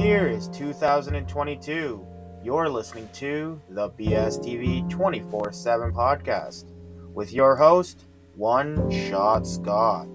year 0.00 0.28
is 0.28 0.48
2022. 0.48 2.06
You're 2.42 2.70
listening 2.70 3.06
to 3.14 3.60
the 3.68 3.90
BSTV 3.90 4.88
24 4.88 5.52
7 5.52 5.92
podcast 5.92 6.72
with 7.12 7.34
your 7.34 7.54
host, 7.54 8.06
One 8.34 8.90
Shot 8.90 9.46
Scott. 9.46 10.08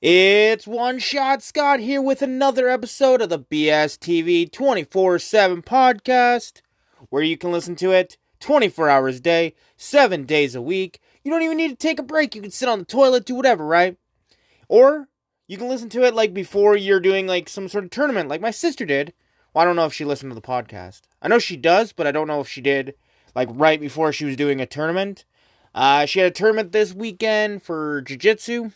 It's 0.00 0.66
One 0.66 0.98
Shot 0.98 1.42
Scott 1.42 1.80
here 1.80 2.00
with 2.00 2.22
another 2.22 2.70
episode 2.70 3.20
of 3.20 3.28
the 3.28 3.40
BSTV 3.40 4.50
24 4.50 5.18
7 5.18 5.60
podcast, 5.60 6.62
where 7.10 7.22
you 7.22 7.36
can 7.36 7.52
listen 7.52 7.76
to 7.76 7.92
it 7.92 8.16
24 8.42 8.90
hours 8.90 9.16
a 9.16 9.20
day, 9.20 9.54
7 9.76 10.24
days 10.24 10.54
a 10.54 10.62
week. 10.62 11.00
You 11.22 11.30
don't 11.30 11.42
even 11.42 11.56
need 11.56 11.70
to 11.70 11.76
take 11.76 11.98
a 11.98 12.02
break. 12.02 12.34
You 12.34 12.42
can 12.42 12.50
sit 12.50 12.68
on 12.68 12.80
the 12.80 12.84
toilet, 12.84 13.24
do 13.24 13.34
whatever, 13.34 13.64
right? 13.64 13.96
Or 14.68 15.08
you 15.46 15.56
can 15.56 15.68
listen 15.68 15.88
to 15.90 16.04
it 16.04 16.14
like 16.14 16.34
before 16.34 16.76
you're 16.76 17.00
doing 17.00 17.26
like 17.26 17.48
some 17.48 17.68
sort 17.68 17.84
of 17.84 17.90
tournament, 17.90 18.28
like 18.28 18.40
my 18.40 18.50
sister 18.50 18.84
did. 18.84 19.14
Well, 19.54 19.62
I 19.62 19.64
don't 19.64 19.76
know 19.76 19.86
if 19.86 19.94
she 19.94 20.04
listened 20.04 20.30
to 20.30 20.34
the 20.34 20.40
podcast. 20.40 21.02
I 21.20 21.28
know 21.28 21.38
she 21.38 21.56
does, 21.56 21.92
but 21.92 22.06
I 22.06 22.12
don't 22.12 22.26
know 22.26 22.40
if 22.40 22.48
she 22.48 22.60
did 22.60 22.94
like 23.34 23.48
right 23.52 23.80
before 23.80 24.12
she 24.12 24.24
was 24.24 24.36
doing 24.36 24.60
a 24.60 24.66
tournament. 24.66 25.24
Uh, 25.74 26.04
she 26.06 26.20
had 26.20 26.30
a 26.30 26.34
tournament 26.34 26.72
this 26.72 26.92
weekend 26.92 27.62
for 27.62 28.02
jiu 28.02 28.16
jitsu 28.16 28.70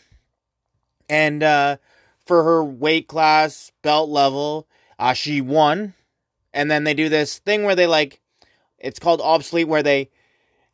and 1.09 1.43
uh, 1.43 1.77
for 2.25 2.43
her 2.43 2.63
weight 2.63 3.07
class 3.07 3.71
belt 3.81 4.09
level, 4.09 4.67
uh, 4.99 5.13
she 5.13 5.41
won. 5.41 5.93
And 6.53 6.71
then 6.71 6.83
they 6.83 6.93
do 6.93 7.09
this 7.09 7.39
thing 7.39 7.63
where 7.63 7.75
they 7.75 7.87
like, 7.87 8.19
it's 8.79 8.99
called 8.99 9.21
absolute, 9.23 9.67
where 9.67 9.83
they 9.83 10.09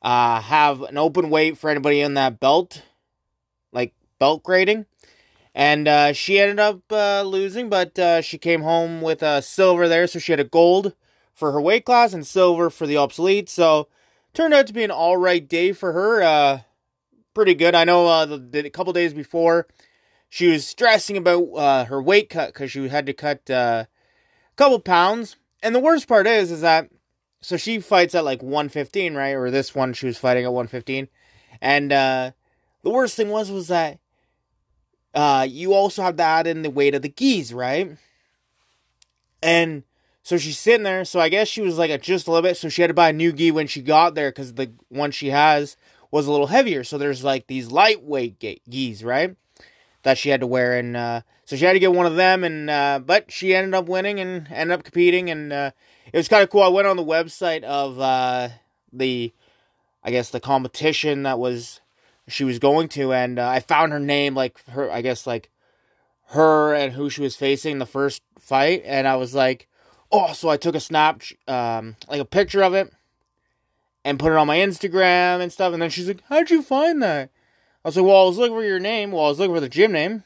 uh, 0.02 0.42
have 0.42 0.82
an 0.82 0.98
open 0.98 1.30
weight 1.30 1.58
for 1.58 1.70
anybody 1.70 2.02
in 2.02 2.16
that 2.16 2.40
belt, 2.40 2.84
like 3.72 3.94
belt 4.20 4.44
grading. 4.44 4.86
And 5.56 5.88
uh, 5.88 6.14
she 6.14 6.40
ended 6.40 6.60
up 6.60 6.82
uh, 6.92 7.22
losing, 7.22 7.70
but 7.70 7.98
uh, 7.98 8.22
she 8.22 8.38
came 8.38 8.62
home 8.62 9.02
with 9.02 9.22
a 9.22 9.42
silver 9.42 9.88
there, 9.88 10.08
so 10.08 10.20
she 10.20 10.32
had 10.32 10.40
a 10.40 10.45
gold 10.45 10.94
for 11.34 11.52
her 11.52 11.62
weight 11.62 11.86
class 11.86 12.14
and 12.14 12.26
silver 12.26 12.70
for 12.70 12.88
the 12.88 12.98
absolute. 12.98 13.50
So 13.50 13.88
turned 14.34 14.54
out 14.54 14.67
to 14.67 14.73
be 14.73 14.84
an 14.84 14.92
all 14.92 15.17
right 15.17 15.48
day 15.48 15.72
for 15.72 15.94
her. 15.94 16.23
Uh, 16.23 16.62
pretty 17.34 17.54
good. 17.54 17.76
I 17.76 17.84
know 17.84 18.08
uh, 18.08 18.26
the, 18.26 18.38
the, 18.38 18.66
a 18.66 18.70
couple 18.70 18.94
days 18.94 19.14
before 19.14 19.67
she 20.28 20.48
was 20.48 20.66
stressing 20.66 21.17
about 21.17 21.88
her 21.88 22.02
weight 22.02 22.30
cut 22.30 22.54
because 22.54 22.72
she 22.72 22.88
had 22.90 23.06
to 23.06 23.14
cut 23.14 23.48
a 23.50 23.88
couple 24.56 24.80
pounds. 24.80 25.36
And 25.62 25.73
the 25.73 25.80
worst 25.80 26.08
part 26.08 26.28
is, 26.28 26.52
is 26.52 26.62
that 26.62 26.90
so 27.44 27.58
she 27.58 27.80
fights 27.80 28.16
at 28.16 28.23
like 28.23 28.41
115, 28.41 29.16
right? 29.16 29.31
Or 29.31 29.52
this 29.52 29.75
one 29.75 29.94
she 29.94 30.05
was 30.05 30.17
fighting 30.17 30.45
at 30.45 30.53
115, 30.53 31.08
and 31.61 31.91
uh, 31.91 32.31
the 32.83 32.89
worst 32.89 33.16
thing 33.16 33.30
was 33.30 33.52
was 33.52 33.67
that 33.67 33.99
uh, 35.13 35.45
you 35.49 35.73
also 35.73 36.02
have 36.02 36.16
to 36.16 36.23
add 36.23 36.47
in 36.47 36.61
the 36.61 36.69
weight 36.69 36.95
of 36.95 37.02
the 37.02 37.09
gis, 37.09 37.53
right? 37.53 37.97
And 39.41 39.83
so 40.23 40.38
she's 40.38 40.58
sitting 40.58 40.83
there. 40.83 41.03
So 41.03 41.19
I 41.19 41.30
guess 41.30 41.49
she 41.49 41.61
was 41.61 41.77
like 41.77 41.91
at 41.91 42.02
just 42.02 42.27
a 42.27 42.31
little 42.31 42.47
bit. 42.47 42.55
So 42.55 42.69
she 42.69 42.81
had 42.81 42.88
to 42.88 42.94
buy 42.94 43.09
a 43.09 43.14
new 43.14 43.33
gi 43.33 43.52
when 43.52 43.67
she 43.67 43.81
got 43.81 44.16
there 44.16 44.31
because 44.31 44.53
the 44.53 44.71
one 44.88 45.11
she 45.11 45.30
has 45.31 45.75
was 46.11 46.27
a 46.27 46.31
little 46.31 46.47
heavier. 46.47 46.83
So 46.83 46.97
there's 46.97 47.23
like 47.23 47.47
these 47.47 47.69
lightweight 47.69 48.39
gis, 48.69 49.03
right? 49.03 49.36
that 50.03 50.17
she 50.17 50.30
had 50.30 50.41
to 50.41 50.47
wear, 50.47 50.77
and 50.77 50.95
uh, 50.95 51.21
so 51.45 51.55
she 51.55 51.66
had 51.66 51.73
to 51.73 51.80
get 51.80 51.94
one 51.94 52.05
of 52.05 52.16
them. 52.16 52.44
And 52.44 52.69
uh, 52.69 52.99
but 53.03 53.31
she 53.31 53.55
ended 53.55 53.73
up 53.73 53.88
winning 53.88 54.19
and 54.19 54.47
ended 54.52 54.77
up 54.77 54.83
competing, 54.83 55.30
and 55.30 55.52
uh, 55.52 55.71
it 56.12 56.18
was 56.18 56.28
kind 56.28 56.44
of 56.44 56.50
cool. 56.50 56.62
I 56.64 56.68
went 56.68 56.88
on 56.88 56.98
the 56.98 57.04
website 57.04 57.64
of 57.64 58.00
uh, 58.00 58.50
the, 58.92 59.34
I 60.04 60.12
guess 60.12 60.30
the 60.30 60.40
competition 60.40 61.23
that 61.23 61.40
was 61.40 61.80
she 62.28 62.44
was 62.44 62.60
going 62.60 62.88
to, 62.90 63.14
and 63.14 63.40
uh, 63.40 63.48
I 63.48 63.60
found 63.60 63.92
her 63.92 64.00
name, 64.00 64.36
like 64.36 64.64
her, 64.70 64.92
I 64.92 65.02
guess 65.02 65.27
like 65.27 65.50
her 66.27 66.73
and 66.73 66.94
who 66.94 67.10
she 67.10 67.22
was 67.22 67.36
facing 67.36 67.80
the 67.80 67.86
first 67.86 68.22
fight, 68.39 68.82
and 68.86 69.08
I 69.08 69.16
was 69.16 69.36
like, 69.36 69.67
oh, 70.14 70.32
so 70.33 70.48
I 70.50 70.58
took 70.58 70.76
a 70.76 70.80
snap, 70.80 71.22
um, 71.48 71.95
like 72.08 72.22
a 72.22 72.26
picture 72.26 72.64
of 72.64 72.73
it. 72.73 72.94
And 74.06 74.20
put 74.20 74.33
it 74.33 74.38
on 74.38 74.48
my 74.48 74.58
Instagram 74.58 75.39
and 75.39 75.50
stuff. 75.50 75.72
And 75.72 75.82
then 75.82 75.89
she's 75.89 76.10
like, 76.10 76.22
How'd 76.27 76.50
you 76.50 76.61
find 76.61 77.02
that? 77.02 77.30
I 77.83 77.88
was 77.88 77.95
like, 77.95 78.06
well, 78.06 78.23
I 78.23 78.27
was 78.27 78.38
looking 78.38 78.56
for 78.56 78.64
your 78.64 78.80
name. 78.80 79.11
Well, 79.11 79.26
I 79.26 79.30
was 79.30 79.39
looking 79.39 79.56
for 79.56 79.61
the 79.61 79.70
gym 79.70 79.94
name. 79.94 80.23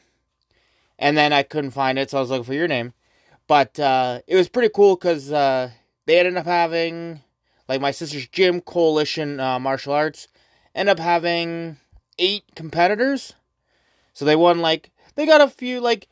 And 0.98 1.16
then 1.16 1.32
I 1.32 1.44
couldn't 1.44 1.70
find 1.70 1.96
it, 1.96 2.10
so 2.10 2.18
I 2.18 2.20
was 2.20 2.30
looking 2.30 2.44
for 2.44 2.54
your 2.54 2.66
name. 2.66 2.92
But 3.46 3.78
uh, 3.78 4.20
it 4.26 4.34
was 4.34 4.48
pretty 4.48 4.70
cool 4.74 4.96
because 4.96 5.30
uh, 5.30 5.70
they 6.08 6.18
ended 6.18 6.38
up 6.38 6.46
having, 6.46 7.20
like, 7.68 7.82
my 7.82 7.90
sister's 7.90 8.26
gym 8.28 8.62
coalition 8.62 9.38
uh, 9.38 9.58
martial 9.58 9.92
arts, 9.92 10.26
end 10.74 10.88
up 10.88 10.98
having 10.98 11.76
eight 12.18 12.44
competitors. 12.56 13.34
So 14.14 14.24
they 14.24 14.34
won, 14.34 14.60
like, 14.60 14.90
they 15.16 15.26
got 15.26 15.42
a 15.42 15.48
few, 15.48 15.80
like, 15.82 16.08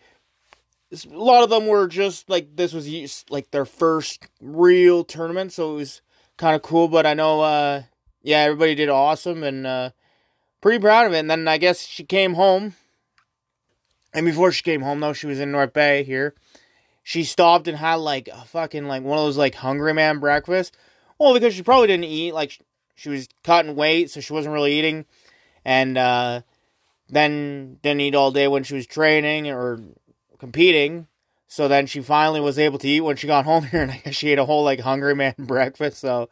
a 0.92 1.16
lot 1.16 1.44
of 1.44 1.48
them 1.48 1.66
were 1.66 1.88
just, 1.88 2.28
like, 2.28 2.56
this 2.56 2.74
was, 2.74 3.24
like, 3.30 3.50
their 3.52 3.64
first 3.64 4.28
real 4.38 5.02
tournament. 5.02 5.54
So 5.54 5.72
it 5.72 5.76
was 5.76 6.02
kind 6.36 6.54
of 6.54 6.60
cool. 6.60 6.88
But 6.88 7.06
I 7.06 7.14
know, 7.14 7.40
uh, 7.40 7.84
yeah, 8.20 8.40
everybody 8.40 8.74
did 8.74 8.90
awesome. 8.90 9.42
And, 9.42 9.66
uh, 9.66 9.90
pretty 10.60 10.78
proud 10.78 11.06
of 11.06 11.14
it. 11.14 11.20
And 11.20 11.30
then 11.30 11.48
I 11.48 11.56
guess 11.56 11.86
she 11.86 12.04
came 12.04 12.34
home. 12.34 12.74
And 14.12 14.26
before 14.26 14.52
she 14.52 14.62
came 14.62 14.82
home, 14.82 15.00
though, 15.00 15.14
she 15.14 15.26
was 15.26 15.40
in 15.40 15.52
North 15.52 15.72
Bay 15.72 16.02
here. 16.04 16.34
She 17.08 17.22
stopped 17.22 17.68
and 17.68 17.78
had 17.78 17.94
like 18.00 18.26
a 18.26 18.44
fucking 18.44 18.88
like 18.88 19.04
one 19.04 19.16
of 19.16 19.24
those 19.24 19.38
like 19.38 19.54
hungry 19.54 19.94
man 19.94 20.18
breakfast. 20.18 20.76
Well, 21.20 21.34
because 21.34 21.54
she 21.54 21.62
probably 21.62 21.86
didn't 21.86 22.06
eat. 22.06 22.34
Like 22.34 22.58
she 22.96 23.10
was 23.10 23.28
cutting 23.44 23.76
weight, 23.76 24.10
so 24.10 24.20
she 24.20 24.32
wasn't 24.32 24.54
really 24.54 24.72
eating. 24.72 25.04
And 25.64 25.96
uh, 25.96 26.40
then 27.08 27.78
didn't 27.80 28.00
eat 28.00 28.16
all 28.16 28.32
day 28.32 28.48
when 28.48 28.64
she 28.64 28.74
was 28.74 28.88
training 28.88 29.48
or 29.48 29.78
competing. 30.40 31.06
So 31.46 31.68
then 31.68 31.86
she 31.86 32.00
finally 32.00 32.40
was 32.40 32.58
able 32.58 32.80
to 32.80 32.88
eat 32.88 33.02
when 33.02 33.14
she 33.14 33.28
got 33.28 33.44
home 33.44 33.66
here, 33.66 33.82
and 33.82 33.92
I 33.92 34.02
guess 34.04 34.16
she 34.16 34.30
ate 34.30 34.40
a 34.40 34.44
whole 34.44 34.64
like 34.64 34.80
hungry 34.80 35.14
man 35.14 35.34
breakfast. 35.38 35.98
So 35.98 36.28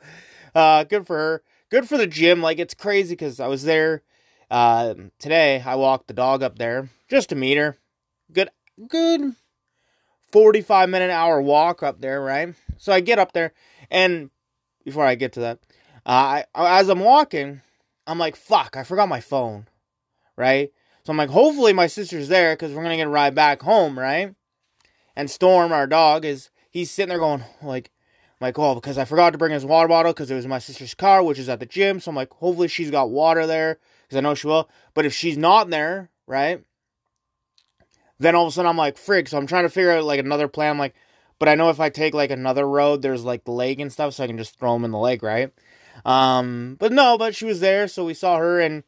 uh, 0.56 0.82
good 0.82 1.06
for 1.06 1.16
her. 1.16 1.42
Good 1.70 1.88
for 1.88 1.96
the 1.96 2.08
gym. 2.08 2.42
Like 2.42 2.58
it's 2.58 2.74
crazy 2.74 3.12
because 3.14 3.38
I 3.38 3.46
was 3.46 3.62
there 3.62 4.02
uh, 4.50 4.94
today 5.20 5.62
I 5.64 5.76
walked 5.76 6.08
the 6.08 6.14
dog 6.14 6.42
up 6.42 6.58
there 6.58 6.88
just 7.08 7.28
to 7.28 7.36
meet 7.36 7.58
her. 7.58 7.78
Good, 8.32 8.50
good 8.88 9.36
45 10.34 10.88
minute 10.88 11.12
hour 11.12 11.40
walk 11.40 11.84
up 11.84 12.00
there, 12.00 12.20
right? 12.20 12.56
So 12.76 12.92
I 12.92 12.98
get 12.98 13.20
up 13.20 13.30
there, 13.34 13.52
and 13.88 14.30
before 14.84 15.06
I 15.06 15.14
get 15.14 15.32
to 15.34 15.40
that, 15.40 15.60
uh, 16.04 16.42
I, 16.52 16.80
as 16.80 16.88
I'm 16.88 16.98
walking, 16.98 17.60
I'm 18.08 18.18
like, 18.18 18.34
fuck, 18.34 18.76
I 18.76 18.82
forgot 18.82 19.08
my 19.08 19.20
phone, 19.20 19.68
right? 20.36 20.72
So 21.04 21.12
I'm 21.12 21.16
like, 21.16 21.30
hopefully 21.30 21.72
my 21.72 21.86
sister's 21.86 22.26
there 22.26 22.54
because 22.54 22.72
we're 22.72 22.82
gonna 22.82 22.96
get 22.96 23.06
a 23.06 23.10
ride 23.10 23.36
back 23.36 23.62
home, 23.62 23.96
right? 23.96 24.34
And 25.14 25.30
Storm, 25.30 25.70
our 25.70 25.86
dog, 25.86 26.24
is 26.24 26.50
he's 26.68 26.90
sitting 26.90 27.10
there 27.10 27.20
going 27.20 27.44
like, 27.62 27.92
like, 28.40 28.58
oh, 28.58 28.74
because 28.74 28.98
I 28.98 29.04
forgot 29.04 29.30
to 29.30 29.38
bring 29.38 29.52
his 29.52 29.64
water 29.64 29.86
bottle 29.86 30.12
because 30.12 30.32
it 30.32 30.34
was 30.34 30.48
my 30.48 30.58
sister's 30.58 30.94
car, 30.94 31.22
which 31.22 31.38
is 31.38 31.48
at 31.48 31.60
the 31.60 31.66
gym. 31.66 32.00
So 32.00 32.08
I'm 32.10 32.16
like, 32.16 32.32
hopefully 32.34 32.66
she's 32.66 32.90
got 32.90 33.08
water 33.08 33.46
there 33.46 33.78
because 34.02 34.18
I 34.18 34.20
know 34.20 34.34
she 34.34 34.48
will. 34.48 34.68
But 34.94 35.06
if 35.06 35.14
she's 35.14 35.38
not 35.38 35.70
there, 35.70 36.10
right? 36.26 36.64
Then 38.19 38.34
all 38.34 38.47
of 38.47 38.48
a 38.48 38.52
sudden 38.52 38.69
I'm 38.69 38.76
like, 38.76 38.97
frig. 38.97 39.28
So 39.28 39.38
I'm 39.38 39.47
trying 39.47 39.64
to 39.64 39.70
figure 39.70 39.92
out 39.92 40.04
like 40.04 40.20
another 40.20 40.48
plan. 40.48 40.70
I'm 40.70 40.78
like, 40.78 40.94
but 41.38 41.48
I 41.48 41.54
know 41.54 41.70
if 41.70 41.80
I 41.80 41.91
take 41.91 42.14
like 42.14 42.30
another 42.30 42.66
road, 42.66 43.02
there's 43.02 43.25
like 43.25 43.44
the 43.44 43.52
lake 43.52 43.80
and 43.80 43.92
stuff, 43.92 44.14
so 44.14 44.25
I 44.25 44.26
can 44.26 44.38
just 44.38 44.58
throw 44.58 44.72
them 44.75 44.84
in 44.84 44.92
the 44.92 44.98
lake, 44.98 45.22
right? 45.22 45.52
Um, 46.04 46.76
but 46.78 46.92
no, 46.92 47.19
but 47.19 47.34
she 47.34 47.44
was 47.44 47.60
there, 47.60 47.88
so 47.88 48.04
we 48.04 48.14
saw 48.14 48.36
her, 48.38 48.60
and 48.60 48.84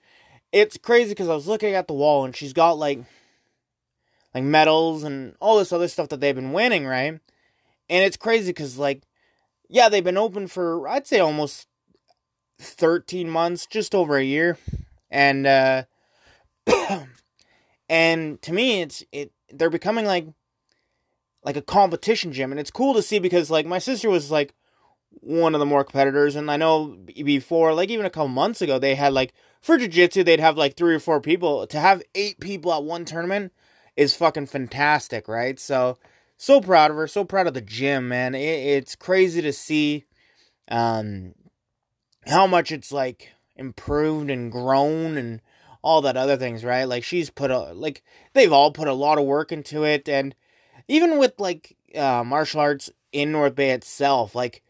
it's 0.53 0.77
crazy 0.79 1.11
because 1.11 1.29
I 1.29 1.35
was 1.35 1.49
looking 1.49 1.75
at 1.75 1.89
the 1.89 1.95
wall, 1.95 2.25
and 2.25 2.35
she's 2.35 2.53
got 2.53 2.79
like, 2.79 3.01
like 4.35 4.45
medals 4.45 5.03
and 5.03 5.35
all 5.41 5.59
this 5.59 5.73
other 5.73 5.89
stuff 5.89 6.09
that 6.11 6.21
they've 6.21 6.35
been 6.35 6.53
winning, 6.53 6.87
right? 6.87 7.21
And 7.89 8.05
it's 8.05 8.17
crazy 8.17 8.51
because 8.51 8.79
like, 8.79 9.03
yeah, 9.69 9.89
they've 9.89 10.05
been 10.05 10.17
open 10.17 10.47
for 10.47 10.87
I'd 10.89 11.07
say 11.07 11.19
almost 11.21 11.67
13 12.61 13.29
months, 13.29 13.67
just 13.67 13.95
over 13.95 14.17
a 14.17 14.25
year 14.25 14.59
and 15.11 15.47
uh, 15.47 15.85
and 17.89 18.41
to 18.43 18.53
me, 18.53 18.83
it's 18.83 19.05
it 19.13 19.33
they're 19.51 19.71
becoming 19.71 20.05
like 20.05 20.27
like 21.43 21.57
a 21.57 21.63
competition 21.63 22.33
gym, 22.33 22.51
and 22.51 22.61
it's 22.61 22.71
cool 22.71 22.95
to 22.95 23.03
see 23.03 23.19
because 23.19 23.51
like 23.51 23.67
my 23.67 23.79
sister 23.79 24.11
was 24.11 24.31
like 24.31 24.53
one 25.21 25.55
of 25.55 25.61
the 25.61 25.67
more 25.67 25.85
competitors, 25.85 26.37
and 26.37 26.51
I 26.51 26.57
know 26.57 26.97
before, 27.07 27.73
like 27.73 27.89
even 27.91 28.07
a 28.07 28.11
couple 28.11 28.29
months 28.29 28.61
ago, 28.61 28.79
they 28.79 28.95
had 28.95 29.13
like 29.13 29.33
for 29.61 29.79
jiu-jitsu 29.79 30.25
they'd 30.25 30.41
have 30.41 30.57
like 30.57 30.77
three 30.77 30.95
or 30.95 31.01
four 31.01 31.21
people. 31.21 31.67
To 31.67 31.81
have 31.81 32.03
eight 32.15 32.41
people 32.41 32.73
at 32.73 32.85
one 32.85 33.05
tournament 33.05 33.53
is 33.97 34.15
fucking 34.15 34.47
fantastic, 34.47 35.29
right? 35.29 35.59
So 35.59 35.99
so 36.37 36.61
proud 36.61 36.91
of 36.91 36.97
her, 36.97 37.07
so 37.07 37.25
proud 37.25 37.47
of 37.47 37.55
the 37.55 37.61
gym, 37.61 38.09
man. 38.09 38.35
It, 38.35 38.39
it's 38.41 38.97
crazy 38.97 39.41
to 39.43 39.53
see 39.53 40.05
um 40.69 41.35
how 42.27 42.47
much 42.47 42.73
it's 42.73 42.91
like 42.91 43.33
improved 43.55 44.31
and 44.31 44.51
grown 44.51 45.17
and 45.17 45.41
all 45.87 46.03
that 46.03 46.17
other 46.17 46.37
things, 46.37 46.65
right? 46.65 46.83
Like 46.83 47.05
she's 47.05 47.31
put 47.31 47.53
a 47.53 47.73
like 47.73 48.03
they've 48.33 48.53
all 48.53 48.73
put 48.73 48.89
a 48.89 48.93
lot 48.93 49.19
of 49.19 49.25
work 49.25 49.53
into 49.53 49.85
it 49.85 50.09
and 50.09 50.35
even 50.89 51.17
with 51.17 51.39
like 51.39 51.77
uh 51.95 52.25
martial 52.25 52.61
arts 52.61 52.91
in 53.13 53.31
North 53.31 53.55
Bay 53.55 53.71
itself, 53.71 54.35
like 54.35 54.65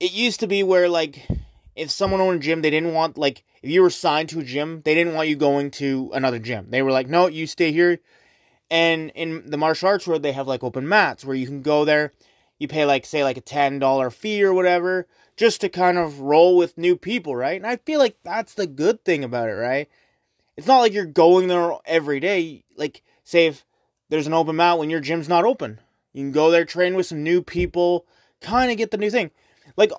it 0.00 0.12
used 0.12 0.40
to 0.40 0.46
be 0.46 0.62
where 0.62 0.88
like 0.88 1.28
if 1.76 1.90
someone 1.90 2.22
owned 2.22 2.40
a 2.40 2.42
gym, 2.42 2.62
they 2.62 2.70
didn't 2.70 2.94
want 2.94 3.18
like 3.18 3.44
if 3.62 3.68
you 3.68 3.82
were 3.82 3.90
signed 3.90 4.30
to 4.30 4.40
a 4.40 4.42
gym, 4.42 4.80
they 4.86 4.94
didn't 4.94 5.12
want 5.12 5.28
you 5.28 5.36
going 5.36 5.70
to 5.72 6.10
another 6.14 6.38
gym. 6.38 6.68
They 6.70 6.80
were 6.80 6.90
like, 6.90 7.06
no, 7.06 7.26
you 7.26 7.46
stay 7.46 7.70
here. 7.70 8.00
And 8.70 9.12
in 9.14 9.50
the 9.50 9.58
martial 9.58 9.88
arts 9.88 10.06
world, 10.06 10.22
they 10.22 10.32
have 10.32 10.48
like 10.48 10.64
open 10.64 10.88
mats 10.88 11.22
where 11.22 11.36
you 11.36 11.46
can 11.46 11.60
go 11.60 11.84
there. 11.84 12.14
You 12.58 12.66
pay 12.66 12.86
like 12.86 13.04
say 13.04 13.22
like 13.24 13.36
a 13.36 13.42
ten 13.42 13.78
dollar 13.78 14.08
fee 14.08 14.42
or 14.42 14.54
whatever 14.54 15.06
just 15.36 15.60
to 15.60 15.68
kind 15.68 15.98
of 15.98 16.20
roll 16.20 16.56
with 16.56 16.78
new 16.78 16.96
people, 16.96 17.36
right? 17.36 17.60
And 17.60 17.66
I 17.66 17.76
feel 17.76 17.98
like 17.98 18.16
that's 18.22 18.54
the 18.54 18.66
good 18.66 19.04
thing 19.04 19.22
about 19.22 19.50
it, 19.50 19.54
right? 19.54 19.88
It's 20.60 20.68
not 20.68 20.80
like 20.80 20.92
you're 20.92 21.06
going 21.06 21.48
there 21.48 21.72
every 21.86 22.20
day. 22.20 22.64
Like 22.76 23.02
say 23.24 23.46
if 23.46 23.64
there's 24.10 24.26
an 24.26 24.34
open 24.34 24.56
mat 24.56 24.78
when 24.78 24.90
your 24.90 25.00
gym's 25.00 25.26
not 25.26 25.46
open, 25.46 25.80
you 26.12 26.22
can 26.22 26.32
go 26.32 26.50
there, 26.50 26.66
train 26.66 26.94
with 26.94 27.06
some 27.06 27.22
new 27.22 27.40
people, 27.40 28.04
kind 28.42 28.70
of 28.70 28.76
get 28.76 28.90
the 28.90 28.98
new 28.98 29.10
thing. 29.10 29.30
Like 29.78 29.90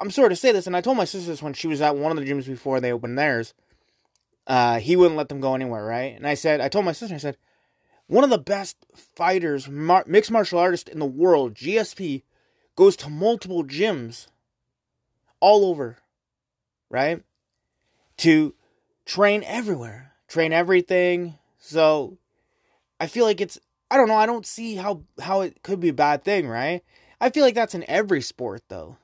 I'm 0.00 0.10
sorry 0.10 0.30
to 0.30 0.34
say 0.34 0.50
this, 0.50 0.66
and 0.66 0.76
I 0.76 0.80
told 0.80 0.96
my 0.96 1.04
sister 1.04 1.30
this 1.30 1.40
when 1.40 1.52
she 1.52 1.68
was 1.68 1.80
at 1.80 1.96
one 1.96 2.10
of 2.10 2.18
the 2.18 2.28
gyms 2.28 2.46
before 2.46 2.80
they 2.80 2.92
opened 2.92 3.16
theirs. 3.16 3.54
Uh, 4.44 4.80
he 4.80 4.96
wouldn't 4.96 5.16
let 5.16 5.28
them 5.28 5.40
go 5.40 5.54
anywhere, 5.54 5.84
right? 5.84 6.16
And 6.16 6.26
I 6.26 6.34
said, 6.34 6.60
I 6.60 6.68
told 6.68 6.84
my 6.84 6.90
sister, 6.90 7.14
I 7.14 7.18
said, 7.18 7.36
one 8.08 8.24
of 8.24 8.30
the 8.30 8.38
best 8.38 8.76
fighters, 8.96 9.68
mar- 9.68 10.02
mixed 10.08 10.32
martial 10.32 10.58
artist 10.58 10.88
in 10.88 10.98
the 10.98 11.06
world, 11.06 11.54
GSP, 11.54 12.24
goes 12.74 12.96
to 12.96 13.08
multiple 13.08 13.62
gyms 13.62 14.26
all 15.38 15.64
over, 15.64 15.98
right? 16.90 17.22
To 18.16 18.56
train 19.12 19.44
everywhere, 19.44 20.12
train 20.26 20.54
everything. 20.54 21.34
So 21.58 22.16
I 22.98 23.06
feel 23.06 23.26
like 23.26 23.42
it's 23.42 23.58
I 23.90 23.98
don't 23.98 24.08
know, 24.08 24.16
I 24.16 24.24
don't 24.24 24.46
see 24.46 24.76
how 24.76 25.02
how 25.20 25.42
it 25.42 25.62
could 25.62 25.80
be 25.80 25.90
a 25.90 25.94
bad 25.94 26.24
thing, 26.24 26.48
right? 26.48 26.82
I 27.20 27.28
feel 27.28 27.44
like 27.44 27.54
that's 27.54 27.74
in 27.74 27.84
every 27.88 28.22
sport 28.22 28.62
though. 28.68 28.96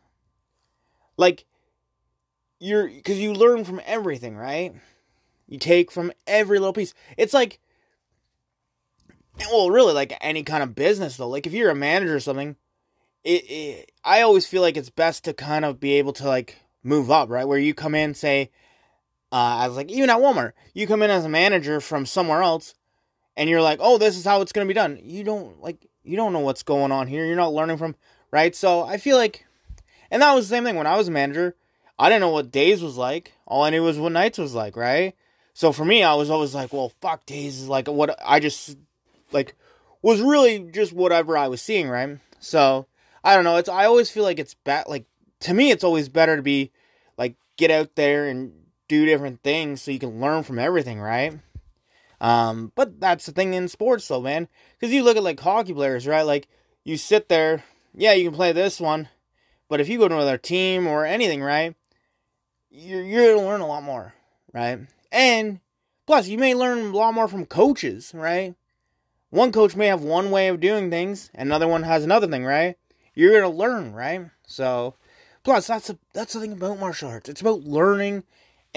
Like 1.19 1.45
you're 2.59 2.89
cuz 2.89 3.19
you 3.19 3.35
learn 3.35 3.65
from 3.65 3.83
everything, 3.85 4.35
right? 4.35 4.75
You 5.47 5.59
take 5.59 5.91
from 5.91 6.13
every 6.27 6.59
little 6.59 6.73
piece. 6.73 6.95
It's 7.19 7.35
like 7.35 7.61
well, 9.51 9.71
really 9.71 9.93
like 9.93 10.17
any 10.23 10.43
kind 10.43 10.63
of 10.63 10.75
business 10.75 11.19
though. 11.19 11.29
Like 11.29 11.47
if 11.47 11.53
you're 11.53 11.71
a 11.71 11.75
manager 11.75 12.17
or 12.17 12.21
something, 12.21 12.57
it, 13.25 13.45
it 13.51 13.93
I 14.05 14.23
always 14.23 14.47
feel 14.47 14.63
like 14.63 14.79
it's 14.79 14.91
best 14.91 15.25
to 15.25 15.35
kind 15.35 15.67
of 15.67 15.79
be 15.79 15.93
able 15.95 16.15
to 16.15 16.27
like 16.27 16.57
move 16.83 17.11
up, 17.11 17.29
right? 17.29 17.47
Where 17.47 17.59
you 17.59 17.75
come 17.75 17.95
in 17.95 18.15
say 18.15 18.51
uh, 19.31 19.37
I 19.63 19.69
was 19.69 19.77
like, 19.77 19.91
even 19.91 20.11
at 20.11 20.19
Walmart, 20.19 20.53
you 20.75 20.87
come 20.87 21.03
in 21.03 21.11
as 21.11 21.25
a 21.25 21.29
manager 21.29 21.81
from 21.81 22.07
somewhere 22.07 22.43
else, 22.43 22.75
and 23.37 23.49
you're 23.49 23.63
like, 23.63 23.79
oh, 23.83 23.99
this 23.99 24.17
is 24.17 24.25
how 24.25 24.41
it's 24.41 24.53
gonna 24.53 24.67
be 24.67 24.75
done. 24.75 24.99
You 25.03 25.25
don't 25.25 25.61
like, 25.63 25.87
you 26.03 26.17
don't 26.17 26.33
know 26.33 26.41
what's 26.41 26.63
going 26.63 26.93
on 26.93 27.07
here. 27.07 27.25
You're 27.25 27.37
not 27.37 27.53
learning 27.53 27.79
from, 27.79 27.95
right? 28.31 28.55
So 28.55 28.83
I 28.83 28.97
feel 28.97 29.17
like, 29.17 29.45
and 30.11 30.23
that 30.23 30.35
was 30.35 30.49
the 30.49 30.55
same 30.55 30.65
thing 30.65 30.77
when 30.77 30.87
I 30.87 30.97
was 30.97 31.09
a 31.09 31.13
manager. 31.13 31.55
I 31.99 32.09
didn't 32.09 32.21
know 32.21 32.31
what 32.31 32.51
days 32.51 32.83
was 32.83 32.97
like. 32.97 33.33
All 33.47 33.63
I 33.63 33.71
knew 33.71 33.83
was 33.83 33.99
what 33.99 34.13
nights 34.13 34.39
was 34.39 34.55
like, 34.55 34.77
right? 34.77 35.15
So 35.53 35.73
for 35.73 35.85
me, 35.85 36.05
I 36.05 36.15
was 36.15 36.31
always 36.31 36.55
like, 36.55 36.73
well, 36.73 36.93
fuck, 37.01 37.27
days 37.27 37.61
is 37.61 37.69
like 37.69 37.89
what 37.89 38.17
I 38.25 38.39
just 38.39 38.77
like 39.33 39.57
was 40.03 40.21
really 40.21 40.61
just 40.73 40.93
whatever 40.93 41.37
I 41.37 41.49
was 41.49 41.61
seeing, 41.61 41.89
right? 41.89 42.19
So 42.39 42.87
I 43.25 43.35
don't 43.35 43.45
know. 43.45 43.57
It's 43.57 43.69
I 43.69 43.85
always 43.85 44.11
feel 44.11 44.23
like 44.23 44.39
it's 44.39 44.55
bad. 44.55 44.87
Like 44.87 45.07
to 45.41 45.53
me, 45.53 45.71
it's 45.71 45.85
always 45.85 46.09
better 46.09 46.37
to 46.37 46.43
be 46.43 46.71
like 47.17 47.35
get 47.57 47.71
out 47.71 47.97
there 47.97 48.27
and 48.29 48.53
do 48.89 49.07
different 49.07 49.43
things 49.43 49.83
so 49.83 49.91
you 49.91 49.99
can 49.99 50.21
learn 50.21 50.43
from 50.43 50.59
everything, 50.59 51.01
right? 51.01 51.39
Um, 52.21 52.73
but 52.75 53.01
that's 53.01 53.27
the 53.27 53.33
thing 53.33 53.55
in 53.55 53.69
sports, 53.69 54.09
though, 54.09 54.21
man. 54.21 54.49
Because 54.79 54.93
you 54.93 55.03
look 55.03 55.17
at 55.17 55.23
like 55.23 55.39
hockey 55.39 55.73
players, 55.73 56.07
right? 56.07 56.23
Like 56.23 56.49
you 56.85 56.97
sit 56.97 57.29
there, 57.29 57.65
yeah, 57.95 58.13
you 58.13 58.29
can 58.29 58.35
play 58.35 58.53
this 58.53 58.81
one, 58.81 59.09
but 59.69 59.81
if 59.81 59.89
you 59.89 59.99
go 59.99 60.09
to 60.09 60.15
another 60.15 60.39
team 60.39 60.87
or 60.87 61.05
anything, 61.05 61.43
right, 61.43 61.75
you're 62.71 63.03
you're 63.03 63.35
gonna 63.35 63.47
learn 63.47 63.61
a 63.61 63.67
lot 63.67 63.83
more, 63.83 64.15
right? 64.53 64.81
And 65.13 65.61
plus, 66.07 66.29
you 66.29 66.39
may 66.39 66.55
learn 66.55 66.79
a 66.79 66.97
lot 66.97 67.15
more 67.15 67.29
from 67.29 67.47
coaches, 67.47 68.13
right? 68.15 68.55
One 69.31 69.53
coach 69.53 69.77
may 69.77 69.89
have 69.89 70.03
one 70.03 70.31
way 70.31 70.49
of 70.49 70.61
doing 70.61 70.91
things, 70.91 71.31
another 71.35 71.69
one 71.69 71.83
has 71.83 72.05
another 72.05 72.27
thing, 72.27 72.45
right? 72.45 72.77
You're 73.15 73.41
gonna 73.41 73.55
learn, 73.55 73.93
right? 73.93 74.31
So, 74.47 74.95
plus 75.45 75.67
that's 75.67 75.91
a, 75.91 75.99
that's 76.15 76.33
the 76.33 76.41
thing 76.41 76.53
about 76.53 76.79
martial 76.79 77.11
arts. 77.11 77.29
It's 77.29 77.41
about 77.41 77.65
learning 77.65 78.25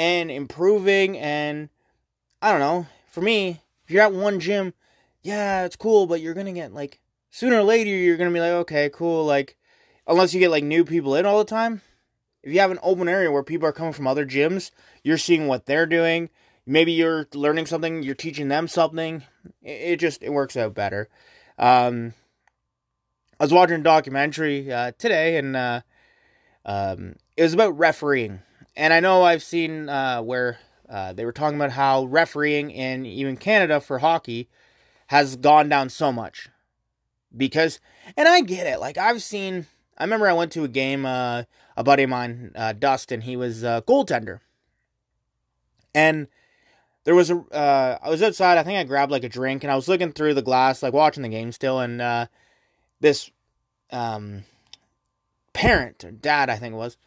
and 0.01 0.31
improving 0.31 1.15
and 1.19 1.69
I 2.41 2.49
don't 2.49 2.59
know. 2.59 2.87
For 3.11 3.21
me, 3.21 3.61
if 3.83 3.91
you're 3.91 4.01
at 4.01 4.13
one 4.13 4.39
gym, 4.39 4.73
yeah, 5.21 5.63
it's 5.63 5.75
cool, 5.75 6.07
but 6.07 6.21
you're 6.21 6.33
gonna 6.33 6.53
get 6.53 6.73
like 6.73 6.99
sooner 7.29 7.59
or 7.59 7.63
later 7.63 7.91
you're 7.91 8.17
gonna 8.17 8.31
be 8.31 8.39
like, 8.39 8.51
okay, 8.51 8.89
cool, 8.91 9.25
like 9.25 9.57
unless 10.07 10.33
you 10.33 10.39
get 10.39 10.49
like 10.49 10.63
new 10.63 10.83
people 10.83 11.13
in 11.13 11.27
all 11.27 11.37
the 11.37 11.45
time. 11.45 11.81
If 12.41 12.51
you 12.51 12.59
have 12.61 12.71
an 12.71 12.79
open 12.81 13.07
area 13.07 13.31
where 13.31 13.43
people 13.43 13.67
are 13.67 13.71
coming 13.71 13.93
from 13.93 14.07
other 14.07 14.25
gyms, 14.25 14.71
you're 15.03 15.19
seeing 15.19 15.45
what 15.45 15.67
they're 15.67 15.85
doing. 15.85 16.31
Maybe 16.65 16.93
you're 16.93 17.27
learning 17.35 17.67
something, 17.67 18.01
you're 18.01 18.15
teaching 18.15 18.47
them 18.47 18.67
something. 18.67 19.21
It, 19.61 19.97
just 19.97 20.23
it 20.23 20.31
works 20.31 20.57
out 20.57 20.73
better. 20.73 21.09
Um, 21.59 22.15
I 23.39 23.43
was 23.43 23.53
watching 23.53 23.81
a 23.81 23.83
documentary 23.83 24.71
uh, 24.73 24.93
today, 24.97 25.37
and 25.37 25.55
uh, 25.55 25.81
um, 26.65 27.17
it 27.37 27.43
was 27.43 27.53
about 27.53 27.77
refereeing 27.77 28.41
and 28.81 28.93
I 28.93 28.99
know 28.99 29.21
I've 29.21 29.43
seen 29.43 29.89
uh, 29.89 30.23
where 30.23 30.57
uh, 30.89 31.13
they 31.13 31.23
were 31.23 31.31
talking 31.31 31.55
about 31.55 31.69
how 31.69 32.05
refereeing 32.05 32.71
in 32.71 33.05
even 33.05 33.37
Canada 33.37 33.79
for 33.79 33.99
hockey 33.99 34.49
has 35.07 35.35
gone 35.35 35.69
down 35.69 35.89
so 35.89 36.11
much 36.11 36.49
because, 37.35 37.79
and 38.17 38.27
I 38.27 38.41
get 38.41 38.65
it. 38.65 38.79
Like 38.79 38.97
I've 38.97 39.21
seen, 39.21 39.67
I 39.99 40.03
remember 40.03 40.27
I 40.27 40.33
went 40.33 40.51
to 40.53 40.63
a 40.63 40.67
game. 40.67 41.05
Uh, 41.05 41.43
a 41.77 41.83
buddy 41.83 42.03
of 42.03 42.09
mine, 42.09 42.53
uh, 42.55 42.73
Dustin, 42.73 43.21
he 43.21 43.37
was 43.37 43.63
a 43.63 43.83
goaltender, 43.87 44.39
and 45.93 46.27
there 47.03 47.15
was 47.15 47.29
a. 47.29 47.37
Uh, 47.37 47.99
I 48.01 48.09
was 48.09 48.23
outside. 48.23 48.57
I 48.57 48.63
think 48.63 48.79
I 48.79 48.83
grabbed 48.83 49.11
like 49.11 49.23
a 49.23 49.29
drink, 49.29 49.63
and 49.63 49.71
I 49.71 49.75
was 49.75 49.87
looking 49.87 50.11
through 50.11 50.33
the 50.33 50.41
glass, 50.41 50.81
like 50.81 50.91
watching 50.91 51.21
the 51.21 51.29
game 51.29 51.51
still, 51.51 51.79
and 51.79 52.01
uh, 52.01 52.25
this 52.99 53.29
um, 53.91 54.43
parent 55.53 56.03
or 56.03 56.11
dad, 56.11 56.49
I 56.49 56.55
think 56.55 56.73
it 56.73 56.77
was 56.77 56.97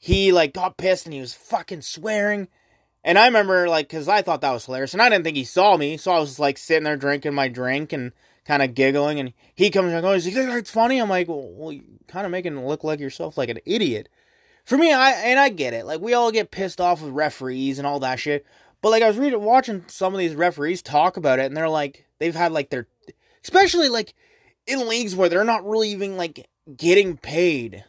he 0.00 0.32
like 0.32 0.54
got 0.54 0.78
pissed 0.78 1.04
and 1.04 1.14
he 1.14 1.20
was 1.20 1.34
fucking 1.34 1.82
swearing. 1.82 2.48
And 3.04 3.18
I 3.18 3.26
remember 3.26 3.68
like 3.68 3.88
because 3.88 4.08
I 4.08 4.22
thought 4.22 4.40
that 4.40 4.50
was 4.50 4.66
hilarious, 4.66 4.94
and 4.94 5.02
I 5.02 5.08
didn't 5.08 5.24
think 5.24 5.36
he 5.36 5.44
saw 5.44 5.76
me, 5.76 5.96
so 5.96 6.10
I 6.10 6.18
was 6.18 6.38
like 6.40 6.58
sitting 6.58 6.84
there 6.84 6.96
drinking 6.96 7.34
my 7.34 7.48
drink 7.48 7.92
and 7.92 8.12
kind 8.44 8.62
of 8.62 8.74
giggling. 8.74 9.20
And 9.20 9.32
he 9.54 9.70
comes 9.70 9.92
and 9.92 10.02
goes, 10.02 10.26
"You 10.26 10.32
think 10.32 10.50
it's 10.50 10.70
funny?" 10.70 10.98
I'm 10.98 11.08
like, 11.08 11.28
"Well, 11.28 11.48
well 11.52 11.78
kind 12.08 12.26
of 12.26 12.32
making 12.32 12.56
it 12.56 12.66
look 12.66 12.82
like 12.82 12.98
yourself 12.98 13.38
like 13.38 13.50
an 13.50 13.60
idiot." 13.64 14.08
For 14.64 14.76
me, 14.76 14.92
I 14.92 15.12
and 15.12 15.38
I 15.38 15.50
get 15.50 15.74
it. 15.74 15.86
Like 15.86 16.00
we 16.00 16.14
all 16.14 16.32
get 16.32 16.50
pissed 16.50 16.80
off 16.80 17.02
with 17.02 17.12
referees 17.12 17.78
and 17.78 17.86
all 17.86 18.00
that 18.00 18.18
shit. 18.18 18.46
But 18.82 18.90
like 18.90 19.02
I 19.02 19.08
was 19.08 19.18
reading, 19.18 19.42
watching 19.42 19.84
some 19.88 20.14
of 20.14 20.18
these 20.18 20.34
referees 20.34 20.82
talk 20.82 21.16
about 21.16 21.38
it, 21.38 21.46
and 21.46 21.56
they're 21.56 21.68
like, 21.68 22.06
they've 22.18 22.34
had 22.34 22.52
like 22.52 22.70
their, 22.70 22.86
especially 23.44 23.90
like 23.90 24.14
in 24.66 24.88
leagues 24.88 25.14
where 25.14 25.28
they're 25.28 25.44
not 25.44 25.66
really 25.66 25.90
even 25.90 26.16
like 26.16 26.48
getting 26.76 27.18
paid. 27.18 27.84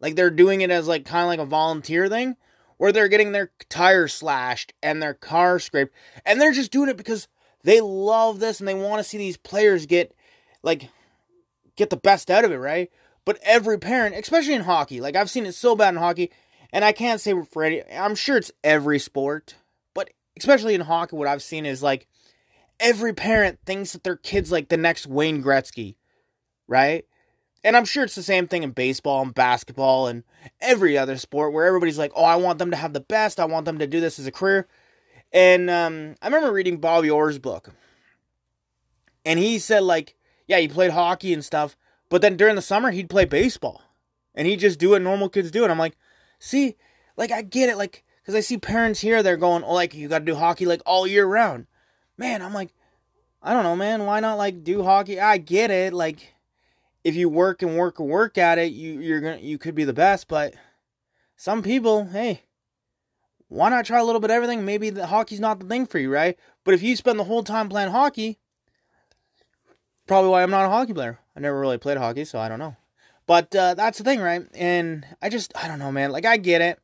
Like 0.00 0.16
they're 0.16 0.30
doing 0.30 0.60
it 0.60 0.70
as 0.70 0.88
like 0.88 1.04
kind 1.04 1.22
of 1.22 1.28
like 1.28 1.38
a 1.40 1.46
volunteer 1.46 2.08
thing 2.08 2.36
where 2.76 2.92
they're 2.92 3.08
getting 3.08 3.32
their 3.32 3.50
tires 3.68 4.12
slashed 4.12 4.74
and 4.82 5.02
their 5.02 5.14
car 5.14 5.58
scraped 5.58 5.94
and 6.24 6.40
they're 6.40 6.52
just 6.52 6.70
doing 6.70 6.88
it 6.88 6.96
because 6.96 7.28
they 7.64 7.80
love 7.80 8.38
this 8.38 8.60
and 8.60 8.68
they 8.68 8.74
want 8.74 9.02
to 9.02 9.08
see 9.08 9.18
these 9.18 9.36
players 9.36 9.86
get 9.86 10.14
like 10.62 10.90
get 11.76 11.90
the 11.90 11.96
best 11.96 12.30
out 12.30 12.44
of 12.44 12.52
it, 12.52 12.58
right? 12.58 12.90
But 13.24 13.38
every 13.42 13.78
parent, 13.78 14.14
especially 14.14 14.54
in 14.54 14.62
hockey, 14.62 15.00
like 15.00 15.16
I've 15.16 15.30
seen 15.30 15.46
it 15.46 15.54
so 15.54 15.74
bad 15.74 15.94
in 15.94 16.00
hockey, 16.00 16.30
and 16.72 16.84
I 16.84 16.92
can't 16.92 17.20
say 17.20 17.34
for 17.50 17.64
any 17.64 17.82
I'm 17.92 18.14
sure 18.14 18.36
it's 18.36 18.52
every 18.62 18.98
sport, 18.98 19.56
but 19.94 20.10
especially 20.38 20.74
in 20.74 20.82
hockey 20.82 21.16
what 21.16 21.28
I've 21.28 21.42
seen 21.42 21.66
is 21.66 21.82
like 21.82 22.06
every 22.78 23.14
parent 23.14 23.58
thinks 23.64 23.92
that 23.92 24.04
their 24.04 24.16
kid's 24.16 24.52
like 24.52 24.68
the 24.68 24.76
next 24.76 25.06
Wayne 25.06 25.42
Gretzky, 25.42 25.96
right? 26.68 27.04
And 27.66 27.76
I'm 27.76 27.84
sure 27.84 28.04
it's 28.04 28.14
the 28.14 28.22
same 28.22 28.46
thing 28.46 28.62
in 28.62 28.70
baseball 28.70 29.22
and 29.22 29.34
basketball 29.34 30.06
and 30.06 30.22
every 30.60 30.96
other 30.96 31.16
sport 31.16 31.52
where 31.52 31.66
everybody's 31.66 31.98
like, 31.98 32.12
oh, 32.14 32.22
I 32.22 32.36
want 32.36 32.60
them 32.60 32.70
to 32.70 32.76
have 32.76 32.92
the 32.92 33.00
best. 33.00 33.40
I 33.40 33.44
want 33.44 33.64
them 33.64 33.80
to 33.80 33.88
do 33.88 33.98
this 33.98 34.20
as 34.20 34.26
a 34.28 34.30
career. 34.30 34.68
And 35.32 35.68
um, 35.68 36.14
I 36.22 36.26
remember 36.26 36.52
reading 36.52 36.76
Bobby 36.76 37.10
Orr's 37.10 37.40
book. 37.40 37.70
And 39.24 39.40
he 39.40 39.58
said, 39.58 39.82
like, 39.82 40.14
yeah, 40.46 40.60
he 40.60 40.68
played 40.68 40.92
hockey 40.92 41.32
and 41.32 41.44
stuff. 41.44 41.76
But 42.08 42.22
then 42.22 42.36
during 42.36 42.54
the 42.54 42.62
summer, 42.62 42.92
he'd 42.92 43.10
play 43.10 43.24
baseball. 43.24 43.82
And 44.32 44.46
he'd 44.46 44.60
just 44.60 44.78
do 44.78 44.90
what 44.90 45.02
normal 45.02 45.28
kids 45.28 45.50
do. 45.50 45.64
And 45.64 45.72
I'm 45.72 45.78
like, 45.78 45.96
see, 46.38 46.76
like, 47.16 47.32
I 47.32 47.42
get 47.42 47.68
it. 47.68 47.76
Like, 47.76 48.04
because 48.22 48.36
I 48.36 48.40
see 48.42 48.58
parents 48.58 49.00
here, 49.00 49.24
they're 49.24 49.36
going, 49.36 49.64
oh, 49.64 49.74
like, 49.74 49.92
you 49.92 50.06
got 50.06 50.20
to 50.20 50.24
do 50.24 50.36
hockey, 50.36 50.66
like, 50.66 50.82
all 50.86 51.04
year 51.04 51.26
round. 51.26 51.66
Man, 52.16 52.42
I'm 52.42 52.54
like, 52.54 52.72
I 53.42 53.52
don't 53.52 53.64
know, 53.64 53.74
man. 53.74 54.06
Why 54.06 54.20
not, 54.20 54.38
like, 54.38 54.62
do 54.62 54.84
hockey? 54.84 55.18
I 55.18 55.38
get 55.38 55.72
it. 55.72 55.92
Like, 55.92 56.35
if 57.06 57.14
you 57.14 57.28
work 57.28 57.62
and 57.62 57.76
work 57.76 58.00
and 58.00 58.08
work 58.08 58.36
at 58.36 58.58
it, 58.58 58.72
you 58.72 58.98
you're 58.98 59.20
gonna 59.20 59.38
you 59.38 59.58
could 59.58 59.76
be 59.76 59.84
the 59.84 59.92
best. 59.92 60.26
But 60.26 60.54
some 61.36 61.62
people, 61.62 62.06
hey, 62.06 62.42
why 63.46 63.68
not 63.68 63.86
try 63.86 64.00
a 64.00 64.04
little 64.04 64.20
bit 64.20 64.30
of 64.30 64.34
everything? 64.34 64.64
Maybe 64.64 64.90
the 64.90 65.06
hockey's 65.06 65.38
not 65.38 65.60
the 65.60 65.66
thing 65.66 65.86
for 65.86 66.00
you, 66.00 66.12
right? 66.12 66.36
But 66.64 66.74
if 66.74 66.82
you 66.82 66.96
spend 66.96 67.20
the 67.20 67.24
whole 67.24 67.44
time 67.44 67.68
playing 67.68 67.92
hockey, 67.92 68.40
probably 70.08 70.30
why 70.30 70.42
I'm 70.42 70.50
not 70.50 70.64
a 70.64 70.68
hockey 70.68 70.94
player. 70.94 71.20
I 71.36 71.40
never 71.40 71.60
really 71.60 71.78
played 71.78 71.96
hockey, 71.96 72.24
so 72.24 72.40
I 72.40 72.48
don't 72.48 72.58
know. 72.58 72.74
But 73.28 73.54
uh, 73.54 73.74
that's 73.74 73.98
the 73.98 74.04
thing, 74.04 74.18
right? 74.18 74.42
And 74.52 75.06
I 75.22 75.28
just 75.28 75.52
I 75.56 75.68
don't 75.68 75.78
know, 75.78 75.92
man. 75.92 76.10
Like 76.10 76.26
I 76.26 76.38
get 76.38 76.60
it. 76.60 76.80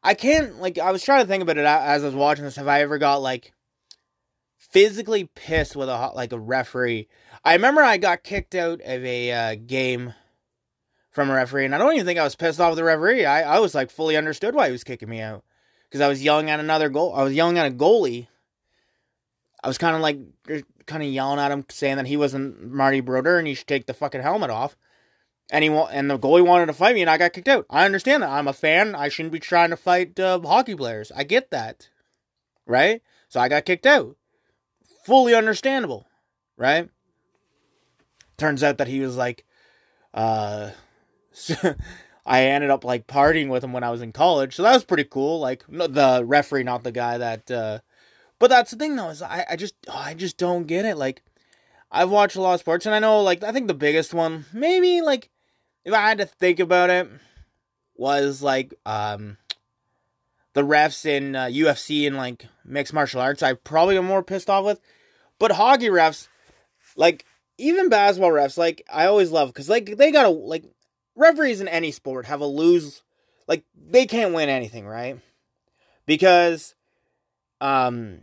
I 0.00 0.14
can't 0.14 0.60
like 0.60 0.78
I 0.78 0.92
was 0.92 1.02
trying 1.02 1.24
to 1.24 1.28
think 1.28 1.42
about 1.42 1.58
it 1.58 1.66
as 1.66 2.04
I 2.04 2.06
was 2.06 2.14
watching 2.14 2.44
this. 2.44 2.54
Have 2.54 2.68
I 2.68 2.82
ever 2.82 2.98
got 2.98 3.16
like 3.20 3.52
physically 4.70 5.24
pissed 5.34 5.76
with 5.76 5.88
a 5.88 6.12
like 6.14 6.32
a 6.32 6.38
referee? 6.38 7.08
I 7.44 7.54
remember 7.54 7.82
I 7.82 7.96
got 7.96 8.22
kicked 8.22 8.54
out 8.54 8.80
of 8.80 9.04
a 9.04 9.32
uh, 9.32 9.54
game 9.54 10.14
from 11.10 11.30
a 11.30 11.34
referee, 11.34 11.64
and 11.64 11.74
I 11.74 11.78
don't 11.78 11.94
even 11.94 12.06
think 12.06 12.18
I 12.18 12.24
was 12.24 12.36
pissed 12.36 12.60
off 12.60 12.70
with 12.70 12.78
the 12.78 12.84
referee. 12.84 13.24
I 13.24 13.56
I 13.56 13.60
was 13.60 13.74
like 13.74 13.90
fully 13.90 14.16
understood 14.16 14.54
why 14.54 14.66
he 14.66 14.72
was 14.72 14.84
kicking 14.84 15.08
me 15.08 15.20
out 15.20 15.44
because 15.84 16.00
I 16.00 16.08
was 16.08 16.22
yelling 16.22 16.50
at 16.50 16.60
another 16.60 16.88
goal. 16.88 17.14
I 17.14 17.22
was 17.22 17.34
yelling 17.34 17.58
at 17.58 17.70
a 17.70 17.74
goalie. 17.74 18.28
I 19.62 19.68
was 19.68 19.78
kind 19.78 19.96
of 19.96 20.02
like 20.02 20.18
kind 20.86 21.02
of 21.02 21.08
yelling 21.08 21.40
at 21.40 21.50
him, 21.50 21.64
saying 21.68 21.96
that 21.96 22.06
he 22.06 22.16
wasn't 22.16 22.70
Marty 22.70 23.00
Brodeur 23.00 23.38
and 23.38 23.46
he 23.46 23.54
should 23.54 23.66
take 23.66 23.86
the 23.86 23.94
fucking 23.94 24.22
helmet 24.22 24.50
off 24.50 24.76
and 25.50 25.62
he 25.62 25.70
and 25.70 26.10
the 26.10 26.18
goalie 26.18 26.44
wanted 26.44 26.66
to 26.66 26.72
fight 26.72 26.94
me, 26.94 27.02
and 27.02 27.10
I 27.10 27.18
got 27.18 27.32
kicked 27.32 27.48
out. 27.48 27.66
I 27.70 27.84
understand 27.84 28.22
that. 28.22 28.30
I'm 28.30 28.48
a 28.48 28.52
fan. 28.52 28.94
I 28.94 29.08
shouldn't 29.08 29.32
be 29.32 29.40
trying 29.40 29.70
to 29.70 29.76
fight 29.76 30.18
uh, 30.18 30.40
hockey 30.40 30.74
players. 30.74 31.12
I 31.14 31.24
get 31.24 31.50
that, 31.50 31.88
right? 32.66 33.00
So 33.28 33.40
I 33.40 33.48
got 33.48 33.64
kicked 33.64 33.86
out. 33.86 34.15
Fully 35.06 35.36
understandable, 35.36 36.08
right? 36.56 36.90
Turns 38.36 38.64
out 38.64 38.78
that 38.78 38.88
he 38.88 38.98
was 38.98 39.16
like, 39.16 39.44
uh, 40.12 40.70
I 42.26 42.42
ended 42.42 42.70
up 42.70 42.84
like 42.84 43.06
partying 43.06 43.48
with 43.48 43.62
him 43.62 43.72
when 43.72 43.84
I 43.84 43.90
was 43.92 44.02
in 44.02 44.10
college, 44.10 44.56
so 44.56 44.64
that 44.64 44.74
was 44.74 44.84
pretty 44.84 45.04
cool. 45.04 45.38
Like 45.38 45.62
the 45.68 46.24
referee, 46.26 46.64
not 46.64 46.82
the 46.82 46.90
guy 46.90 47.18
that. 47.18 47.48
Uh, 47.48 47.78
but 48.40 48.50
that's 48.50 48.72
the 48.72 48.76
thing 48.76 48.96
though 48.96 49.10
is 49.10 49.22
I 49.22 49.46
I 49.48 49.54
just 49.54 49.76
oh, 49.86 49.96
I 49.96 50.14
just 50.14 50.38
don't 50.38 50.66
get 50.66 50.84
it. 50.84 50.96
Like 50.96 51.22
I've 51.92 52.10
watched 52.10 52.34
a 52.34 52.42
lot 52.42 52.54
of 52.54 52.60
sports, 52.60 52.84
and 52.84 52.92
I 52.92 52.98
know 52.98 53.22
like 53.22 53.44
I 53.44 53.52
think 53.52 53.68
the 53.68 53.74
biggest 53.74 54.12
one 54.12 54.46
maybe 54.52 55.02
like 55.02 55.30
if 55.84 55.94
I 55.94 56.08
had 56.08 56.18
to 56.18 56.26
think 56.26 56.58
about 56.58 56.90
it, 56.90 57.08
was 57.94 58.42
like 58.42 58.74
um 58.84 59.36
the 60.56 60.62
refs 60.62 61.04
in 61.04 61.36
uh, 61.36 61.44
UFC 61.44 62.06
and 62.06 62.16
like 62.16 62.46
mixed 62.64 62.94
martial 62.94 63.20
arts. 63.20 63.42
I 63.42 63.52
probably 63.52 63.98
am 63.98 64.06
more 64.06 64.22
pissed 64.22 64.48
off 64.48 64.64
with, 64.64 64.80
but 65.38 65.52
hockey 65.52 65.88
refs, 65.88 66.28
like 66.96 67.24
even 67.58 67.88
basketball 67.88 68.30
refs, 68.30 68.58
like 68.58 68.84
I 68.92 69.06
always 69.06 69.30
love 69.30 69.48
because 69.48 69.68
like 69.68 69.96
they 69.96 70.12
gotta 70.12 70.28
like 70.28 70.64
referees 71.14 71.60
in 71.60 71.68
any 71.68 71.90
sport 71.90 72.26
have 72.26 72.40
a 72.40 72.46
lose, 72.46 73.02
like 73.46 73.64
they 73.74 74.06
can't 74.06 74.34
win 74.34 74.48
anything, 74.48 74.86
right? 74.86 75.20
Because 76.06 76.74
um 77.60 78.20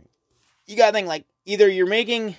you 0.66 0.76
gotta 0.76 0.92
think 0.92 1.08
like 1.08 1.24
either 1.44 1.68
you're 1.68 1.86
making 1.86 2.36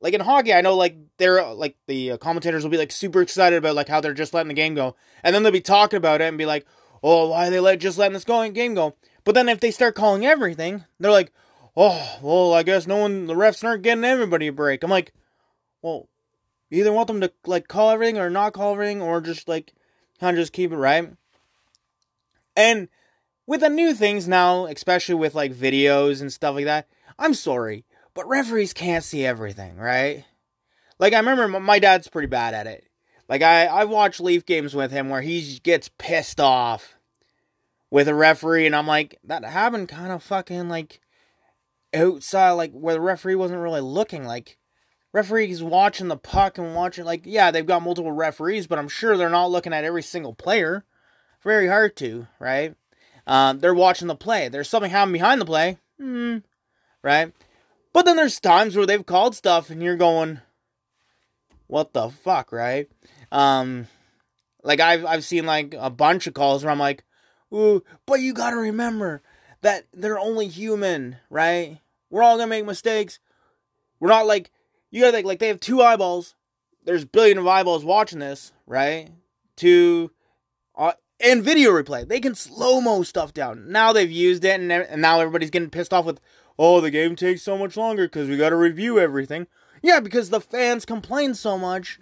like 0.00 0.14
in 0.14 0.20
hockey, 0.20 0.54
I 0.54 0.60
know 0.60 0.76
like 0.76 0.96
they're 1.18 1.44
like 1.54 1.76
the 1.86 2.12
uh, 2.12 2.16
commentators 2.18 2.62
will 2.62 2.70
be 2.70 2.78
like 2.78 2.92
super 2.92 3.20
excited 3.20 3.56
about 3.56 3.74
like 3.74 3.88
how 3.88 4.00
they're 4.00 4.14
just 4.14 4.34
letting 4.34 4.48
the 4.48 4.54
game 4.54 4.74
go, 4.74 4.96
and 5.22 5.34
then 5.34 5.42
they'll 5.42 5.52
be 5.52 5.60
talking 5.60 5.96
about 5.96 6.20
it 6.20 6.24
and 6.24 6.38
be 6.38 6.46
like, 6.46 6.66
"Oh, 7.02 7.28
why 7.28 7.50
they 7.50 7.60
let 7.60 7.80
just 7.80 7.98
letting 7.98 8.12
this 8.12 8.24
going 8.24 8.52
game 8.52 8.74
go?" 8.74 8.94
But 9.24 9.34
then 9.34 9.48
if 9.48 9.60
they 9.60 9.70
start 9.70 9.94
calling 9.96 10.24
everything, 10.24 10.84
they're 11.00 11.10
like, 11.10 11.32
"Oh, 11.78 12.18
well, 12.22 12.54
I 12.54 12.62
guess 12.62 12.86
no 12.86 12.96
one 12.96 13.26
the 13.26 13.34
refs 13.34 13.62
aren't 13.62 13.82
getting 13.82 14.04
everybody 14.04 14.48
a 14.48 14.52
break." 14.52 14.82
I'm 14.82 14.90
like, 14.90 15.12
well, 15.82 16.08
you 16.70 16.80
either 16.80 16.92
want 16.92 17.06
them 17.06 17.20
to 17.20 17.32
like 17.46 17.68
call 17.68 17.90
everything 17.90 18.18
or 18.18 18.30
not 18.30 18.52
call 18.52 18.72
everything, 18.72 19.00
or 19.00 19.20
just 19.20 19.48
like 19.48 19.72
kind 20.20 20.36
of 20.36 20.42
just 20.42 20.52
keep 20.52 20.72
it 20.72 20.76
right. 20.76 21.12
And 22.56 22.88
with 23.46 23.60
the 23.60 23.68
new 23.68 23.94
things 23.94 24.26
now, 24.26 24.66
especially 24.66 25.14
with 25.14 25.34
like 25.34 25.54
videos 25.54 26.20
and 26.20 26.32
stuff 26.32 26.56
like 26.56 26.64
that, 26.64 26.88
I'm 27.18 27.34
sorry 27.34 27.84
but 28.18 28.26
referees 28.26 28.72
can't 28.72 29.04
see 29.04 29.24
everything, 29.24 29.76
right? 29.76 30.24
Like 30.98 31.12
I 31.12 31.18
remember 31.18 31.60
my 31.60 31.78
dad's 31.78 32.08
pretty 32.08 32.26
bad 32.26 32.52
at 32.52 32.66
it. 32.66 32.82
Like 33.28 33.42
I 33.42 33.66
I 33.66 33.84
watch 33.84 34.18
Leaf 34.18 34.44
games 34.44 34.74
with 34.74 34.90
him 34.90 35.08
where 35.08 35.20
he 35.20 35.60
gets 35.62 35.88
pissed 35.98 36.40
off 36.40 36.96
with 37.92 38.08
a 38.08 38.14
referee 38.16 38.66
and 38.66 38.74
I'm 38.74 38.88
like 38.88 39.20
that 39.22 39.44
happened 39.44 39.88
kind 39.88 40.10
of 40.10 40.24
fucking 40.24 40.68
like 40.68 41.00
outside 41.94 42.52
like 42.52 42.72
where 42.72 42.94
the 42.94 43.00
referee 43.00 43.34
wasn't 43.34 43.60
really 43.60 43.80
looking 43.80 44.24
like 44.24 44.58
referees 45.12 45.62
watching 45.62 46.08
the 46.08 46.16
puck 46.16 46.58
and 46.58 46.74
watching 46.74 47.04
like 47.04 47.22
yeah 47.24 47.50
they've 47.50 47.66
got 47.66 47.82
multiple 47.82 48.12
referees 48.12 48.66
but 48.66 48.78
i'm 48.78 48.88
sure 48.88 49.16
they're 49.16 49.30
not 49.30 49.50
looking 49.50 49.72
at 49.72 49.84
every 49.84 50.02
single 50.02 50.34
player. 50.34 50.84
Very 51.42 51.68
hard 51.68 51.96
to 51.96 52.26
right? 52.38 52.74
Um, 53.26 53.60
they're 53.60 53.74
watching 53.74 54.08
the 54.08 54.16
play. 54.16 54.48
There's 54.48 54.68
something 54.68 54.90
happening 54.90 55.14
behind 55.14 55.40
the 55.40 55.44
play. 55.44 55.78
Mm, 56.00 56.42
right? 57.02 57.32
But 57.92 58.06
then 58.06 58.16
there's 58.16 58.40
times 58.40 58.74
where 58.74 58.86
they've 58.86 59.04
called 59.04 59.34
stuff 59.34 59.70
and 59.70 59.82
you're 59.82 59.96
going, 59.96 60.40
what 61.66 61.92
the 61.92 62.08
fuck, 62.08 62.52
right? 62.52 62.88
Um, 63.30 63.86
like 64.62 64.80
I've 64.80 65.04
I've 65.04 65.24
seen 65.24 65.46
like 65.46 65.74
a 65.78 65.90
bunch 65.90 66.26
of 66.26 66.34
calls 66.34 66.64
where 66.64 66.72
I'm 66.72 66.78
like, 66.78 67.04
ooh, 67.52 67.82
but 68.06 68.20
you 68.20 68.32
gotta 68.32 68.56
remember 68.56 69.22
that 69.62 69.86
they're 69.92 70.18
only 70.18 70.48
human, 70.48 71.16
right? 71.30 71.78
We're 72.10 72.22
all 72.22 72.36
gonna 72.36 72.48
make 72.48 72.66
mistakes. 72.66 73.18
We're 74.00 74.08
not 74.08 74.26
like 74.26 74.50
you 74.90 75.00
gotta 75.00 75.12
think 75.12 75.26
like 75.26 75.38
they 75.38 75.48
have 75.48 75.60
two 75.60 75.82
eyeballs. 75.82 76.34
There's 76.84 77.04
billion 77.04 77.38
of 77.38 77.46
eyeballs 77.46 77.84
watching 77.84 78.20
this, 78.20 78.52
right? 78.66 79.10
To 79.56 80.10
uh, 80.76 80.92
and 81.20 81.42
video 81.42 81.70
replay. 81.70 82.06
They 82.06 82.20
can 82.20 82.34
slow 82.34 82.80
mo 82.80 83.02
stuff 83.02 83.34
down. 83.34 83.70
Now 83.70 83.92
they've 83.92 84.10
used 84.10 84.44
it, 84.44 84.60
and, 84.60 84.70
and 84.72 85.02
now 85.02 85.20
everybody's 85.20 85.50
getting 85.50 85.70
pissed 85.70 85.92
off 85.92 86.04
with 86.04 86.20
oh, 86.58 86.80
the 86.80 86.90
game 86.90 87.14
takes 87.16 87.42
so 87.42 87.56
much 87.56 87.76
longer 87.76 88.04
because 88.04 88.28
we 88.28 88.36
got 88.36 88.50
to 88.50 88.56
review 88.56 88.98
everything. 88.98 89.46
Yeah, 89.82 90.00
because 90.00 90.30
the 90.30 90.40
fans 90.40 90.84
complain 90.84 91.34
so 91.34 91.56
much. 91.56 92.00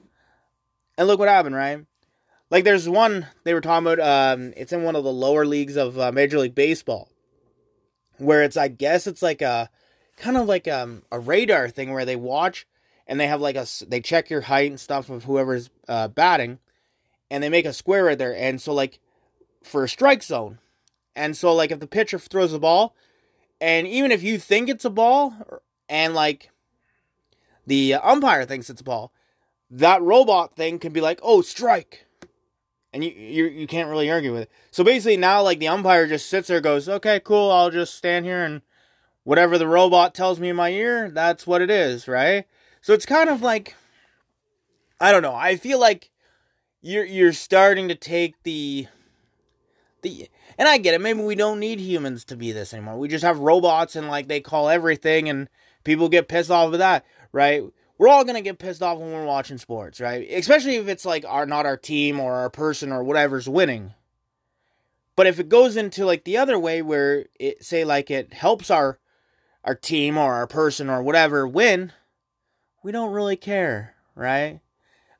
And 0.96 1.06
look 1.06 1.18
what 1.18 1.28
happened, 1.28 1.54
right? 1.54 1.84
Like, 2.48 2.64
there's 2.64 2.88
one 2.88 3.26
they 3.44 3.52
were 3.52 3.60
talking 3.60 3.86
about. 3.86 4.00
Um, 4.00 4.54
it's 4.56 4.72
in 4.72 4.82
one 4.82 4.96
of 4.96 5.04
the 5.04 5.12
lower 5.12 5.44
leagues 5.44 5.76
of 5.76 5.98
uh, 5.98 6.10
Major 6.12 6.38
League 6.38 6.54
Baseball, 6.54 7.10
where 8.18 8.42
it's 8.42 8.56
I 8.56 8.68
guess 8.68 9.06
it's 9.06 9.22
like 9.22 9.42
a 9.42 9.70
kind 10.16 10.36
of 10.36 10.46
like 10.46 10.66
um, 10.68 11.02
a 11.12 11.18
radar 11.18 11.68
thing 11.68 11.92
where 11.92 12.04
they 12.04 12.16
watch 12.16 12.66
and 13.06 13.20
they 13.20 13.26
have 13.26 13.40
like 13.40 13.56
a 13.56 13.66
they 13.86 14.00
check 14.00 14.30
your 14.30 14.42
height 14.42 14.70
and 14.70 14.80
stuff 14.80 15.10
of 15.10 15.24
whoever's 15.24 15.70
uh, 15.88 16.08
batting, 16.08 16.58
and 17.30 17.42
they 17.42 17.48
make 17.48 17.66
a 17.66 17.72
square 17.72 18.04
right 18.04 18.18
there. 18.18 18.34
And 18.34 18.60
so 18.60 18.72
like 18.72 18.98
for 19.62 19.84
a 19.84 19.88
strike 19.88 20.22
zone, 20.22 20.58
and 21.14 21.36
so 21.36 21.54
like 21.54 21.70
if 21.70 21.80
the 21.80 21.86
pitcher 21.86 22.18
throws 22.18 22.52
the 22.52 22.58
ball, 22.58 22.94
and 23.60 23.86
even 23.86 24.10
if 24.10 24.22
you 24.22 24.38
think 24.38 24.68
it's 24.68 24.84
a 24.84 24.90
ball, 24.90 25.34
and 25.88 26.14
like 26.14 26.50
the 27.66 27.94
umpire 27.94 28.44
thinks 28.44 28.70
it's 28.70 28.80
a 28.80 28.84
ball, 28.84 29.12
that 29.70 30.02
robot 30.02 30.56
thing 30.56 30.78
can 30.78 30.92
be 30.92 31.00
like, 31.00 31.20
"Oh, 31.22 31.42
strike," 31.42 32.05
and 32.92 33.04
you 33.04 33.10
you 33.10 33.44
you 33.46 33.66
can't 33.66 33.88
really 33.88 34.10
argue 34.10 34.32
with 34.32 34.42
it. 34.42 34.50
So 34.70 34.84
basically, 34.84 35.16
now 35.16 35.42
like 35.42 35.58
the 35.58 35.68
umpire 35.68 36.06
just 36.06 36.28
sits 36.28 36.48
there, 36.48 36.60
goes, 36.60 36.88
"Okay, 36.88 37.20
cool, 37.20 37.50
I'll 37.50 37.70
just 37.70 37.94
stand 37.94 38.24
here 38.24 38.44
and 38.44 38.62
whatever 39.24 39.58
the 39.58 39.68
robot 39.68 40.14
tells 40.14 40.38
me 40.40 40.48
in 40.48 40.56
my 40.56 40.70
ear, 40.70 41.10
that's 41.10 41.46
what 41.46 41.62
it 41.62 41.70
is, 41.70 42.08
right?" 42.08 42.46
So 42.80 42.92
it's 42.92 43.06
kind 43.06 43.28
of 43.28 43.42
like, 43.42 43.74
I 45.00 45.12
don't 45.12 45.22
know. 45.22 45.34
I 45.34 45.56
feel 45.56 45.80
like 45.80 46.10
you're 46.80 47.04
you're 47.04 47.32
starting 47.32 47.88
to 47.88 47.94
take 47.94 48.34
the 48.44 48.86
the 50.02 50.28
and 50.58 50.68
I 50.68 50.78
get 50.78 50.94
it. 50.94 51.00
Maybe 51.00 51.20
we 51.20 51.34
don't 51.34 51.60
need 51.60 51.80
humans 51.80 52.24
to 52.26 52.36
be 52.36 52.52
this 52.52 52.72
anymore. 52.72 52.98
We 52.98 53.08
just 53.08 53.24
have 53.24 53.38
robots 53.38 53.96
and 53.96 54.08
like 54.08 54.28
they 54.28 54.40
call 54.40 54.68
everything 54.68 55.28
and 55.28 55.48
people 55.84 56.08
get 56.08 56.28
pissed 56.28 56.50
off 56.50 56.70
with 56.70 56.80
that, 56.80 57.04
right? 57.32 57.62
We're 57.98 58.08
all 58.08 58.24
gonna 58.24 58.42
get 58.42 58.58
pissed 58.58 58.82
off 58.82 58.98
when 58.98 59.12
we're 59.12 59.24
watching 59.24 59.58
sports, 59.58 60.00
right? 60.00 60.26
Especially 60.30 60.76
if 60.76 60.88
it's 60.88 61.04
like 61.04 61.24
our 61.26 61.46
not 61.46 61.66
our 61.66 61.76
team 61.76 62.20
or 62.20 62.34
our 62.34 62.50
person 62.50 62.92
or 62.92 63.02
whatever's 63.02 63.48
winning. 63.48 63.94
But 65.16 65.26
if 65.26 65.40
it 65.40 65.48
goes 65.48 65.76
into 65.76 66.04
like 66.04 66.24
the 66.24 66.36
other 66.36 66.58
way 66.58 66.82
where 66.82 67.26
it 67.40 67.64
say 67.64 67.84
like 67.84 68.10
it 68.10 68.34
helps 68.34 68.70
our 68.70 68.98
our 69.64 69.74
team 69.74 70.18
or 70.18 70.34
our 70.34 70.46
person 70.46 70.90
or 70.90 71.02
whatever 71.02 71.48
win, 71.48 71.92
we 72.82 72.92
don't 72.92 73.12
really 73.12 73.36
care, 73.36 73.94
right? 74.14 74.60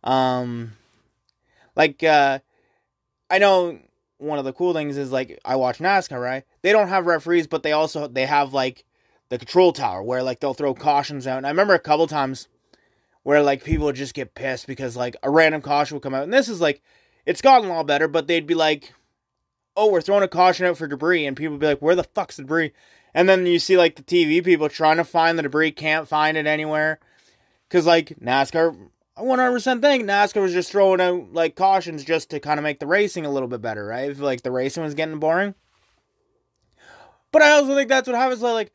Um 0.04 0.72
like 1.74 2.02
uh 2.02 2.40
I 3.30 3.38
know 3.38 3.78
one 4.18 4.38
of 4.38 4.44
the 4.44 4.52
cool 4.52 4.74
things 4.74 4.98
is 4.98 5.10
like 5.10 5.40
I 5.44 5.56
watch 5.56 5.78
NASCAR, 5.78 6.20
right? 6.20 6.44
They 6.60 6.72
don't 6.72 6.88
have 6.88 7.06
referees, 7.06 7.46
but 7.46 7.62
they 7.62 7.72
also 7.72 8.06
they 8.06 8.26
have 8.26 8.52
like 8.52 8.84
the 9.30 9.38
control 9.38 9.72
tower 9.72 10.02
where 10.02 10.22
like 10.22 10.40
they'll 10.40 10.54
throw 10.54 10.74
cautions 10.74 11.26
out. 11.26 11.38
And 11.38 11.46
I 11.46 11.50
remember 11.50 11.74
a 11.74 11.78
couple 11.78 12.06
times 12.06 12.48
where 13.26 13.42
like 13.42 13.64
people 13.64 13.90
just 13.90 14.14
get 14.14 14.36
pissed 14.36 14.68
because 14.68 14.96
like 14.96 15.16
a 15.24 15.28
random 15.28 15.60
caution 15.60 15.96
would 15.96 16.02
come 16.02 16.14
out. 16.14 16.22
And 16.22 16.32
this 16.32 16.48
is 16.48 16.60
like 16.60 16.80
it's 17.26 17.42
gotten 17.42 17.68
a 17.68 17.72
lot 17.72 17.88
better, 17.88 18.06
but 18.06 18.28
they'd 18.28 18.46
be 18.46 18.54
like, 18.54 18.94
"Oh, 19.76 19.90
we're 19.90 20.00
throwing 20.00 20.22
a 20.22 20.28
caution 20.28 20.64
out 20.64 20.78
for 20.78 20.86
debris," 20.86 21.26
and 21.26 21.36
people 21.36 21.54
would 21.54 21.60
be 21.60 21.66
like, 21.66 21.82
"Where 21.82 21.96
the 21.96 22.04
fuck's 22.04 22.36
the 22.36 22.44
debris?" 22.44 22.70
And 23.14 23.28
then 23.28 23.44
you 23.44 23.58
see 23.58 23.76
like 23.76 23.96
the 23.96 24.04
TV 24.04 24.44
people 24.44 24.68
trying 24.68 24.98
to 24.98 25.04
find 25.04 25.36
the 25.36 25.42
debris, 25.42 25.72
can't 25.72 26.06
find 26.06 26.36
it 26.36 26.46
anywhere. 26.46 27.00
Cause 27.68 27.84
like 27.84 28.10
NASCAR 28.20 28.76
I 29.16 29.22
100% 29.22 29.80
think 29.80 30.04
NASCAR 30.04 30.42
was 30.42 30.52
just 30.52 30.70
throwing 30.70 31.00
out 31.00 31.32
like 31.32 31.56
cautions 31.56 32.04
just 32.04 32.30
to 32.30 32.38
kind 32.38 32.60
of 32.60 32.62
make 32.62 32.78
the 32.78 32.86
racing 32.86 33.26
a 33.26 33.30
little 33.30 33.48
bit 33.48 33.60
better, 33.60 33.84
right? 33.84 34.08
If 34.08 34.20
like 34.20 34.42
the 34.42 34.52
racing 34.52 34.84
was 34.84 34.94
getting 34.94 35.18
boring. 35.18 35.56
But 37.32 37.42
I 37.42 37.50
also 37.50 37.74
think 37.74 37.88
that's 37.88 38.06
what 38.06 38.16
happens 38.16 38.40
like 38.40 38.72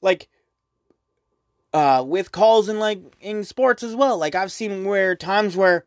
like 0.00 0.30
uh 1.72 2.04
with 2.06 2.32
calls 2.32 2.68
in 2.68 2.78
like 2.78 3.00
in 3.20 3.44
sports 3.44 3.82
as 3.82 3.94
well. 3.94 4.18
Like 4.18 4.34
I've 4.34 4.52
seen 4.52 4.84
where 4.84 5.14
times 5.14 5.56
where 5.56 5.84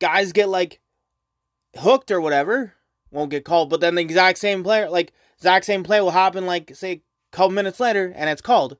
guys 0.00 0.32
get 0.32 0.48
like 0.48 0.80
hooked 1.76 2.10
or 2.10 2.20
whatever 2.20 2.74
won't 3.10 3.30
get 3.30 3.44
called, 3.44 3.70
but 3.70 3.80
then 3.80 3.94
the 3.96 4.02
exact 4.02 4.38
same 4.38 4.62
player, 4.62 4.88
like 4.88 5.12
exact 5.36 5.64
same 5.64 5.82
play 5.82 6.00
will 6.00 6.10
happen, 6.10 6.46
like 6.46 6.74
say 6.74 6.92
a 6.92 7.02
couple 7.32 7.50
minutes 7.50 7.80
later, 7.80 8.12
and 8.16 8.30
it's 8.30 8.42
called. 8.42 8.76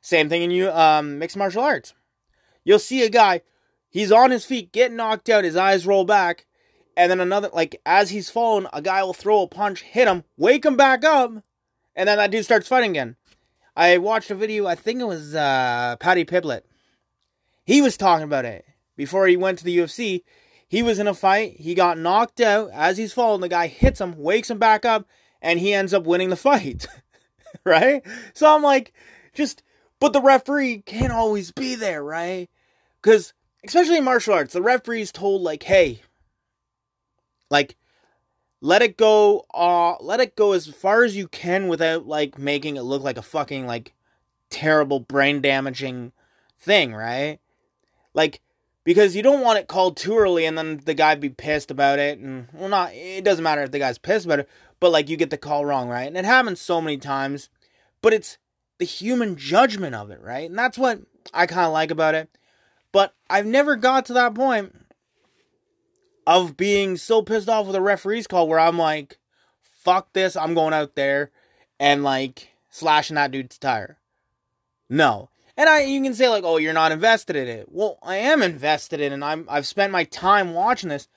Same 0.00 0.28
thing 0.28 0.42
in 0.42 0.50
you 0.50 0.70
um, 0.70 1.18
mixed 1.18 1.36
martial 1.36 1.62
arts. 1.62 1.94
You'll 2.64 2.78
see 2.78 3.02
a 3.02 3.10
guy, 3.10 3.42
he's 3.88 4.12
on 4.12 4.30
his 4.30 4.44
feet, 4.44 4.72
get 4.72 4.92
knocked 4.92 5.28
out, 5.28 5.44
his 5.44 5.56
eyes 5.56 5.86
roll 5.86 6.04
back, 6.04 6.46
and 6.96 7.10
then 7.10 7.20
another, 7.20 7.50
like 7.52 7.80
as 7.86 8.10
he's 8.10 8.30
fallen, 8.30 8.66
a 8.72 8.82
guy 8.82 9.02
will 9.02 9.14
throw 9.14 9.42
a 9.42 9.48
punch, 9.48 9.82
hit 9.82 10.08
him, 10.08 10.24
wake 10.36 10.64
him 10.64 10.76
back 10.76 11.04
up, 11.04 11.32
and 11.94 12.08
then 12.08 12.18
that 12.18 12.30
dude 12.30 12.44
starts 12.44 12.68
fighting 12.68 12.90
again. 12.90 13.16
I 13.80 13.96
watched 13.96 14.30
a 14.30 14.34
video, 14.34 14.66
I 14.66 14.74
think 14.74 15.00
it 15.00 15.06
was 15.06 15.34
uh, 15.34 15.96
Paddy 16.00 16.26
Pimblett. 16.26 16.64
He 17.64 17.80
was 17.80 17.96
talking 17.96 18.24
about 18.24 18.44
it 18.44 18.66
before 18.94 19.26
he 19.26 19.38
went 19.38 19.58
to 19.58 19.64
the 19.64 19.78
UFC. 19.78 20.22
He 20.68 20.82
was 20.82 20.98
in 20.98 21.08
a 21.08 21.14
fight, 21.14 21.56
he 21.58 21.74
got 21.74 21.96
knocked 21.96 22.42
out. 22.42 22.68
As 22.74 22.98
he's 22.98 23.14
falling, 23.14 23.40
the 23.40 23.48
guy 23.48 23.68
hits 23.68 23.98
him, 23.98 24.18
wakes 24.18 24.50
him 24.50 24.58
back 24.58 24.84
up, 24.84 25.08
and 25.40 25.58
he 25.58 25.72
ends 25.72 25.94
up 25.94 26.04
winning 26.04 26.28
the 26.28 26.36
fight. 26.36 26.88
right? 27.64 28.02
So 28.34 28.54
I'm 28.54 28.62
like, 28.62 28.92
just, 29.32 29.62
but 29.98 30.12
the 30.12 30.20
referee 30.20 30.82
can't 30.84 31.10
always 31.10 31.50
be 31.50 31.74
there, 31.74 32.04
right? 32.04 32.50
Because, 33.00 33.32
especially 33.64 33.96
in 33.96 34.04
martial 34.04 34.34
arts, 34.34 34.52
the 34.52 34.60
referee's 34.60 35.10
told, 35.10 35.40
like, 35.40 35.62
hey, 35.62 36.02
like, 37.50 37.76
let 38.60 38.82
it 38.82 38.96
go 38.96 39.46
uh 39.54 39.96
let 40.00 40.20
it 40.20 40.36
go 40.36 40.52
as 40.52 40.66
far 40.66 41.02
as 41.02 41.16
you 41.16 41.26
can 41.28 41.68
without 41.68 42.06
like 42.06 42.38
making 42.38 42.76
it 42.76 42.82
look 42.82 43.02
like 43.02 43.16
a 43.16 43.22
fucking 43.22 43.66
like 43.66 43.94
terrible 44.50 45.00
brain 45.00 45.40
damaging 45.40 46.12
thing, 46.58 46.94
right? 46.94 47.38
Like 48.12 48.40
because 48.84 49.14
you 49.14 49.22
don't 49.22 49.42
want 49.42 49.58
it 49.58 49.68
called 49.68 49.96
too 49.96 50.16
early 50.18 50.44
and 50.44 50.58
then 50.58 50.80
the 50.84 50.94
guy 50.94 51.14
be 51.14 51.28
pissed 51.28 51.70
about 51.70 51.98
it 51.98 52.18
and 52.18 52.48
well 52.52 52.68
not 52.68 52.92
it 52.92 53.24
doesn't 53.24 53.44
matter 53.44 53.62
if 53.62 53.70
the 53.70 53.78
guy's 53.78 53.98
pissed 53.98 54.26
about 54.26 54.40
it, 54.40 54.48
but 54.78 54.92
like 54.92 55.08
you 55.08 55.16
get 55.16 55.30
the 55.30 55.38
call 55.38 55.64
wrong, 55.64 55.88
right? 55.88 56.06
And 56.06 56.16
it 56.16 56.24
happens 56.24 56.60
so 56.60 56.80
many 56.80 56.98
times, 56.98 57.48
but 58.02 58.12
it's 58.12 58.38
the 58.78 58.84
human 58.84 59.36
judgment 59.36 59.94
of 59.94 60.10
it, 60.10 60.20
right? 60.20 60.48
And 60.48 60.58
that's 60.58 60.78
what 60.78 61.00
I 61.32 61.46
kind 61.46 61.66
of 61.66 61.72
like 61.72 61.90
about 61.90 62.14
it. 62.14 62.30
But 62.92 63.14
I've 63.28 63.46
never 63.46 63.76
got 63.76 64.06
to 64.06 64.14
that 64.14 64.34
point 64.34 64.74
of 66.30 66.56
being 66.56 66.96
so 66.96 67.22
pissed 67.22 67.48
off 67.48 67.66
with 67.66 67.74
a 67.74 67.80
referee's 67.80 68.28
call 68.28 68.46
where 68.46 68.60
I'm 68.60 68.78
like, 68.78 69.18
fuck 69.62 70.12
this, 70.12 70.36
I'm 70.36 70.54
going 70.54 70.72
out 70.72 70.94
there 70.94 71.32
and 71.80 72.04
like 72.04 72.50
slashing 72.70 73.16
that 73.16 73.32
dude's 73.32 73.58
tire. 73.58 73.98
No. 74.88 75.30
And 75.56 75.68
I 75.68 75.82
you 75.82 76.00
can 76.00 76.14
say 76.14 76.28
like, 76.28 76.44
oh, 76.44 76.58
you're 76.58 76.72
not 76.72 76.92
invested 76.92 77.34
in 77.34 77.48
it. 77.48 77.66
Well, 77.68 77.98
I 78.00 78.16
am 78.16 78.42
invested 78.42 79.00
in 79.00 79.10
it 79.10 79.14
and 79.14 79.24
I'm 79.24 79.44
I've 79.48 79.66
spent 79.66 79.90
my 79.90 80.04
time 80.04 80.54
watching 80.54 80.88
this. 80.88 81.08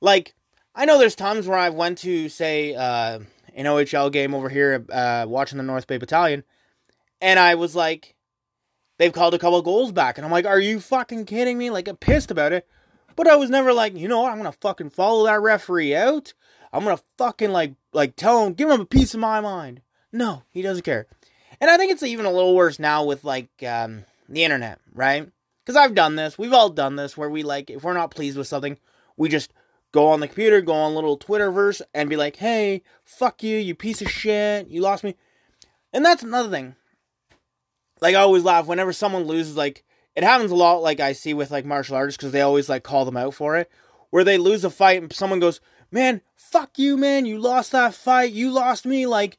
Like, 0.00 0.34
I 0.76 0.84
know 0.84 0.96
there's 0.96 1.16
times 1.16 1.48
where 1.48 1.58
I 1.58 1.70
went 1.70 1.98
to 1.98 2.28
say 2.28 2.76
uh 2.76 3.18
an 3.54 3.66
OHL 3.66 4.12
game 4.12 4.32
over 4.32 4.48
here 4.48 4.86
uh 4.92 5.26
watching 5.28 5.58
the 5.58 5.64
North 5.64 5.88
Bay 5.88 5.98
Battalion 5.98 6.44
and 7.20 7.40
I 7.40 7.56
was 7.56 7.74
like 7.74 8.14
they've 8.98 9.12
called 9.12 9.34
a 9.34 9.40
couple 9.40 9.60
goals 9.62 9.90
back 9.90 10.18
and 10.18 10.24
I'm 10.24 10.30
like, 10.30 10.46
are 10.46 10.60
you 10.60 10.78
fucking 10.78 11.24
kidding 11.24 11.58
me? 11.58 11.70
Like 11.70 11.88
I'm 11.88 11.96
pissed 11.96 12.30
about 12.30 12.52
it. 12.52 12.68
But 13.16 13.28
I 13.28 13.36
was 13.36 13.50
never 13.50 13.72
like, 13.72 13.96
you 13.96 14.08
know 14.08 14.22
what, 14.22 14.32
I'm 14.32 14.38
gonna 14.38 14.52
fucking 14.52 14.90
follow 14.90 15.24
that 15.24 15.40
referee 15.40 15.94
out. 15.94 16.32
I'm 16.72 16.84
gonna 16.84 17.00
fucking 17.18 17.52
like 17.52 17.74
like 17.92 18.16
tell 18.16 18.46
him, 18.46 18.54
give 18.54 18.70
him 18.70 18.80
a 18.80 18.86
piece 18.86 19.14
of 19.14 19.20
my 19.20 19.40
mind. 19.40 19.82
No, 20.12 20.42
he 20.50 20.62
doesn't 20.62 20.84
care. 20.84 21.06
And 21.60 21.70
I 21.70 21.76
think 21.76 21.92
it's 21.92 22.02
even 22.02 22.26
a 22.26 22.32
little 22.32 22.54
worse 22.54 22.78
now 22.78 23.04
with 23.04 23.24
like 23.24 23.50
um, 23.66 24.04
the 24.28 24.44
internet, 24.44 24.78
right? 24.94 25.28
Because 25.64 25.76
I've 25.76 25.94
done 25.94 26.16
this. 26.16 26.36
We've 26.36 26.52
all 26.52 26.70
done 26.70 26.96
this 26.96 27.16
where 27.16 27.30
we 27.30 27.42
like, 27.42 27.70
if 27.70 27.84
we're 27.84 27.92
not 27.92 28.10
pleased 28.10 28.36
with 28.36 28.48
something, 28.48 28.78
we 29.16 29.28
just 29.28 29.52
go 29.92 30.08
on 30.08 30.20
the 30.20 30.26
computer, 30.26 30.60
go 30.60 30.72
on 30.72 30.92
a 30.92 30.94
little 30.94 31.18
Twitterverse, 31.18 31.82
and 31.94 32.10
be 32.10 32.16
like, 32.16 32.36
hey, 32.36 32.82
fuck 33.04 33.42
you, 33.42 33.58
you 33.58 33.74
piece 33.74 34.02
of 34.02 34.10
shit, 34.10 34.68
you 34.68 34.80
lost 34.80 35.04
me. 35.04 35.14
And 35.92 36.04
that's 36.04 36.22
another 36.22 36.50
thing. 36.50 36.74
Like, 38.00 38.16
I 38.16 38.20
always 38.20 38.42
laugh 38.42 38.66
whenever 38.66 38.92
someone 38.92 39.24
loses, 39.24 39.56
like, 39.56 39.84
it 40.14 40.24
happens 40.24 40.50
a 40.50 40.56
lot 40.56 40.82
like 40.82 41.00
I 41.00 41.12
see 41.12 41.34
with 41.34 41.50
like 41.50 41.64
martial 41.64 41.96
artists 41.96 42.16
because 42.16 42.32
they 42.32 42.40
always 42.40 42.68
like 42.68 42.82
call 42.82 43.04
them 43.04 43.16
out 43.16 43.34
for 43.34 43.56
it. 43.56 43.70
Where 44.10 44.24
they 44.24 44.36
lose 44.36 44.62
a 44.64 44.70
fight 44.70 45.00
and 45.00 45.12
someone 45.12 45.40
goes, 45.40 45.60
"Man, 45.90 46.20
fuck 46.36 46.78
you, 46.78 46.96
man! 46.96 47.24
You 47.24 47.38
lost 47.38 47.72
that 47.72 47.94
fight. 47.94 48.32
You 48.32 48.50
lost 48.50 48.84
me 48.84 49.06
like 49.06 49.38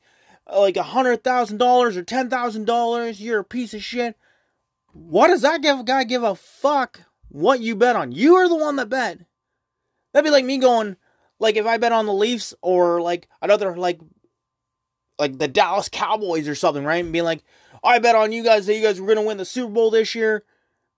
like 0.52 0.78
a 0.78 0.84
hundred 0.84 1.24
thousand 1.24 1.58
dollars 1.58 1.96
or 1.96 2.04
ten 2.04 2.30
thousand 2.30 2.66
dollars. 2.66 3.22
You're 3.22 3.40
a 3.40 3.46
piece 3.46 3.74
of 3.74 3.84
shit." 3.84 4.18
What 4.94 5.28
does 5.28 5.42
that 5.42 5.62
give 5.62 5.86
guy 5.86 6.04
give 6.04 6.24
a 6.24 6.36
fuck 6.36 7.02
what 7.30 7.60
you 7.60 7.76
bet 7.76 7.96
on? 7.96 8.12
You 8.12 8.36
are 8.36 8.48
the 8.48 8.56
one 8.56 8.76
that 8.76 8.90
bet. 8.90 9.20
That'd 10.14 10.26
be 10.26 10.32
like 10.32 10.46
me 10.46 10.60
going, 10.60 10.98
like 11.40 11.56
if 11.56 11.66
I 11.66 11.78
bet 11.78 11.92
on 11.92 12.06
the 12.06 12.14
Leafs 12.14 12.54
or 12.62 13.02
like 13.02 13.28
another 13.42 13.76
like 13.76 14.00
like 15.18 15.38
the 15.40 15.48
Dallas 15.48 15.90
Cowboys 15.90 16.48
or 16.48 16.56
something, 16.56 16.84
right? 16.84 17.04
And 17.04 17.12
being 17.12 17.26
like, 17.26 17.44
I 17.84 18.00
bet 18.00 18.16
on 18.16 18.32
you 18.32 18.44
guys 18.44 18.66
that 18.68 18.76
you 18.76 18.84
guys 18.84 19.02
were 19.02 19.08
gonna 19.08 19.24
win 19.26 19.38
the 19.38 19.46
Super 19.46 19.72
Bowl 19.72 19.90
this 19.90 20.14
year. 20.14 20.44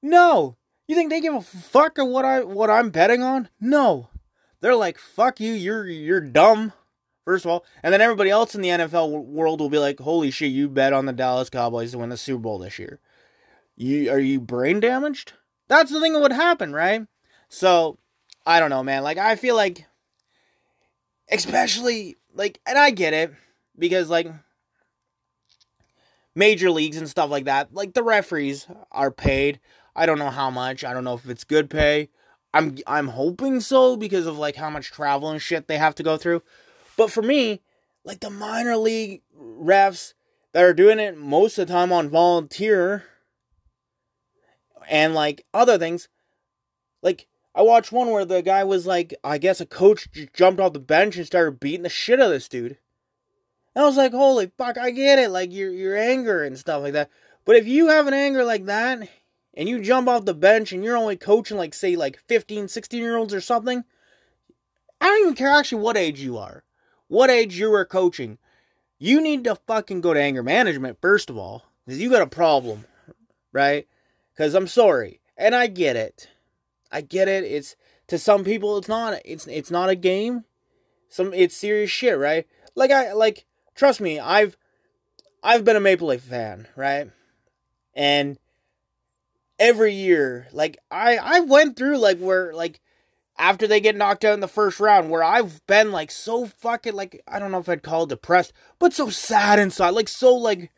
No. 0.06 0.56
You 0.88 0.96
think 0.96 1.10
they 1.10 1.20
give 1.20 1.34
a 1.34 1.42
fuck 1.42 1.98
of 1.98 2.08
what 2.08 2.26
I 2.26 2.44
what 2.44 2.70
I'm 2.70 2.92
betting 2.92 3.24
on? 3.24 3.50
No. 3.60 4.10
They're 4.62 4.76
like, 4.76 5.00
"Fuck 5.00 5.40
you, 5.40 5.52
you're 5.52 5.88
you're 5.88 6.22
dumb." 6.22 6.74
First 7.26 7.44
of 7.44 7.50
all, 7.50 7.66
and 7.82 7.92
then 7.92 8.02
everybody 8.02 8.30
else 8.30 8.54
in 8.54 8.62
the 8.62 8.70
NFL 8.70 9.26
world 9.26 9.60
will 9.60 9.70
be 9.72 9.80
like, 9.80 10.00
"Holy 10.00 10.30
shit, 10.30 10.52
you 10.52 10.70
bet 10.70 10.94
on 10.94 11.08
the 11.08 11.12
Dallas 11.12 11.50
Cowboys 11.50 11.92
to 11.92 11.98
win 11.98 12.10
the 12.10 12.18
Super 12.18 12.42
Bowl 12.42 12.60
this 12.60 12.78
year." 12.78 13.00
You 13.76 14.12
are 14.12 14.20
you 14.20 14.40
brain 14.40 14.80
damaged? 14.80 15.34
That's 15.68 15.92
the 15.92 16.00
thing 16.00 16.14
that 16.14 16.22
would 16.22 16.32
happen, 16.32 16.72
right? 16.72 17.08
So, 17.50 17.98
I 18.46 18.60
don't 18.60 18.70
know, 18.70 18.84
man. 18.84 19.02
Like 19.02 19.18
I 19.18 19.36
feel 19.36 19.56
like 19.56 19.88
especially 21.32 22.18
like 22.32 22.62
and 22.68 22.78
I 22.78 22.92
get 22.92 23.16
it 23.16 23.34
because 23.76 24.08
like 24.12 24.28
major 26.36 26.70
leagues 26.70 26.98
and 26.98 27.10
stuff 27.10 27.30
like 27.30 27.46
that, 27.46 27.74
like 27.74 27.94
the 27.94 28.04
referees 28.04 28.68
are 28.92 29.10
paid. 29.10 29.60
I 29.96 30.06
don't 30.06 30.20
know 30.20 30.30
how 30.30 30.50
much. 30.50 30.84
I 30.84 30.94
don't 30.94 31.04
know 31.04 31.14
if 31.14 31.28
it's 31.30 31.44
good 31.44 31.70
pay. 31.70 32.10
I'm 32.54 32.78
I'm 32.88 33.10
hoping 33.10 33.60
so 33.60 33.98
because 33.98 34.26
of 34.26 34.38
like 34.38 34.56
how 34.56 34.70
much 34.70 34.92
travel 34.92 35.30
and 35.30 35.42
shit 35.42 35.68
they 35.68 35.78
have 35.78 35.96
to 35.96 36.04
go 36.04 36.18
through. 36.18 36.42
But 36.98 37.12
for 37.12 37.22
me, 37.22 37.62
like 38.04 38.20
the 38.22 38.30
minor 38.30 38.78
league 38.78 39.22
refs 39.38 40.14
that 40.54 40.64
are 40.64 40.74
doing 40.74 41.00
it 41.00 41.18
most 41.18 41.58
of 41.58 41.68
the 41.68 41.74
time 41.74 41.92
on 41.92 42.10
volunteer 42.10 43.04
and 44.90 45.14
like 45.14 45.46
other 45.54 45.78
things, 45.78 46.08
like 47.02 47.28
I 47.54 47.62
watched 47.62 47.92
one 47.92 48.12
where 48.12 48.26
the 48.26 48.42
guy 48.42 48.64
was 48.64 48.86
like, 48.86 49.14
I 49.24 49.38
guess 49.38 49.60
a 49.60 49.66
coach 49.66 50.08
jumped 50.34 50.62
off 50.62 50.74
the 50.74 50.80
bench 50.80 51.18
and 51.18 51.26
started 51.26 51.60
beating 51.60 51.84
the 51.84 51.90
shit 51.90 52.20
out 52.20 52.28
of 52.28 52.32
this 52.32 52.48
dude. 52.50 52.78
And 53.76 53.84
I 53.84 53.88
was 53.88 53.98
like, 53.98 54.14
holy 54.14 54.52
fuck, 54.58 54.78
I 54.78 54.92
get 54.92 55.20
it, 55.20 55.30
like 55.30 55.52
your 55.52 55.72
your 55.72 55.98
anger 55.98 56.44
and 56.44 56.58
stuff 56.58 56.84
like 56.84 56.94
that. 56.94 57.10
But 57.44 57.58
if 57.58 57.68
you 57.68 57.88
have 57.88 58.08
an 58.08 58.14
anger 58.14 58.46
like 58.46 58.66
that 58.66 59.10
and 59.56 59.70
you 59.70 59.82
jump 59.82 60.08
off 60.08 60.26
the 60.26 60.34
bench 60.34 60.72
and 60.72 60.84
you're 60.84 60.98
only 60.98 61.16
coaching 61.16 61.58
like 61.58 61.74
say 61.74 61.96
like 61.96 62.20
15 62.28 62.68
16 62.68 63.02
year 63.02 63.16
olds 63.16 63.34
or 63.34 63.42
something 63.42 63.84
i 65.02 65.06
don't 65.06 65.22
even 65.22 65.36
care 65.36 65.52
actually 65.52 65.82
what 65.82 65.98
age 65.98 66.20
you 66.22 66.38
are 66.38 66.64
what 67.08 67.30
age 67.30 67.58
you 67.58 67.74
are 67.74 67.86
coaching 67.86 68.38
you 68.98 69.22
need 69.22 69.44
to 69.44 69.56
fucking 69.68 70.02
go 70.02 70.14
to 70.14 70.22
anger 70.22 70.44
management 70.44 71.00
first 71.02 71.30
of 71.30 71.38
all 71.38 71.64
because 71.86 72.02
you 72.02 72.10
got 72.10 72.22
a 72.22 72.28
problem 72.28 72.86
right? 73.56 73.88
Because 74.34 74.54
i'm 74.54 74.68
sorry 74.68 75.22
and 75.38 75.56
i 75.56 75.68
get 75.68 75.96
it. 75.96 76.30
I 76.92 77.02
get 77.02 77.28
it. 77.28 77.44
It's 77.44 77.76
to 78.08 78.20
some 78.20 78.44
people 78.44 78.78
it's 78.78 78.88
not 78.88 79.20
it's 79.26 79.48
it's 79.48 79.72
not 79.72 79.90
a 79.90 79.96
game. 79.96 80.44
Some 81.10 81.34
it's 81.34 81.56
serious 81.56 81.90
shit 81.90 82.18
right? 82.18 82.46
Like 82.76 82.92
i 82.92 83.14
like 83.14 83.46
trust 83.74 84.02
me 84.02 84.20
i've 84.20 84.58
i've 85.44 85.64
been 85.64 85.76
a 85.76 85.82
maple 85.82 86.10
leaf 86.10 86.22
fan 86.22 86.68
right? 86.76 87.10
And 87.94 88.38
every 89.60 89.94
year. 89.94 90.48
Like 90.52 90.78
I 90.92 91.18
I 91.18 91.40
went 91.42 91.78
through 91.78 91.98
like 91.98 92.20
where 92.20 92.54
like 92.54 92.82
after 93.38 93.68
they 93.68 93.82
get 93.82 93.96
knocked 93.96 94.24
out 94.24 94.34
in 94.34 94.40
the 94.40 94.48
first 94.48 94.80
round 94.80 95.10
where 95.10 95.24
I've 95.24 95.66
been 95.68 95.92
like 95.92 96.12
so 96.12 96.46
fucking 96.46 96.94
like 96.94 97.22
I 97.28 97.40
don't 97.40 97.52
know 97.52 97.60
if 97.60 97.70
I'd 97.70 97.84
call 97.84 98.04
it 98.04 98.10
depressed, 98.10 98.54
but 98.80 98.94
so 98.94 99.10
sad 99.10 99.60
inside, 99.60 99.92
like 99.92 100.08
so 100.08 100.36
like 100.36 100.72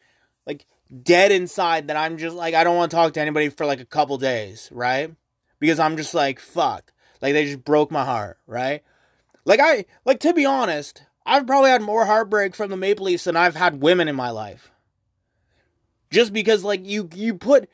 like 0.46 0.66
dead 1.04 1.32
inside 1.32 1.88
that 1.88 1.98
I'm 1.98 2.18
just 2.18 2.36
like 2.36 2.54
I 2.54 2.64
don't 2.64 2.78
want 2.78 2.92
to 2.92 2.98
talk 2.98 3.14
to 3.14 3.22
anybody 3.22 3.50
for 3.50 3.66
like 3.66 3.80
a 3.80 3.86
couple 3.86 4.18
days, 4.18 4.70
right? 4.72 5.12
Because 5.60 5.80
I'm 5.80 5.98
just 5.98 6.14
like 6.14 6.40
fuck. 6.40 6.94
Like 7.22 7.34
they 7.34 7.46
just 7.46 7.66
broke 7.66 7.92
my 7.92 8.06
heart, 8.06 8.40
right? 8.48 8.84
Like 9.46 9.60
I 9.62 9.86
like 10.06 10.20
to 10.22 10.34
be 10.34 10.46
honest, 10.46 11.04
I've 11.26 11.48
probably 11.48 11.72
had 11.72 11.82
more 11.82 12.06
heartbreak 12.06 12.56
from 12.56 12.70
the 12.70 12.78
Maple 12.78 13.06
Leafs 13.06 13.26
than 13.26 13.36
I've 13.36 13.56
had 13.56 13.82
women 13.82 14.08
in 14.08 14.16
my 14.16 14.30
life. 14.30 14.72
Just 16.10 16.32
because 16.32 16.64
like 16.64 16.86
you 16.86 17.10
you 17.14 17.36
put 17.36 17.70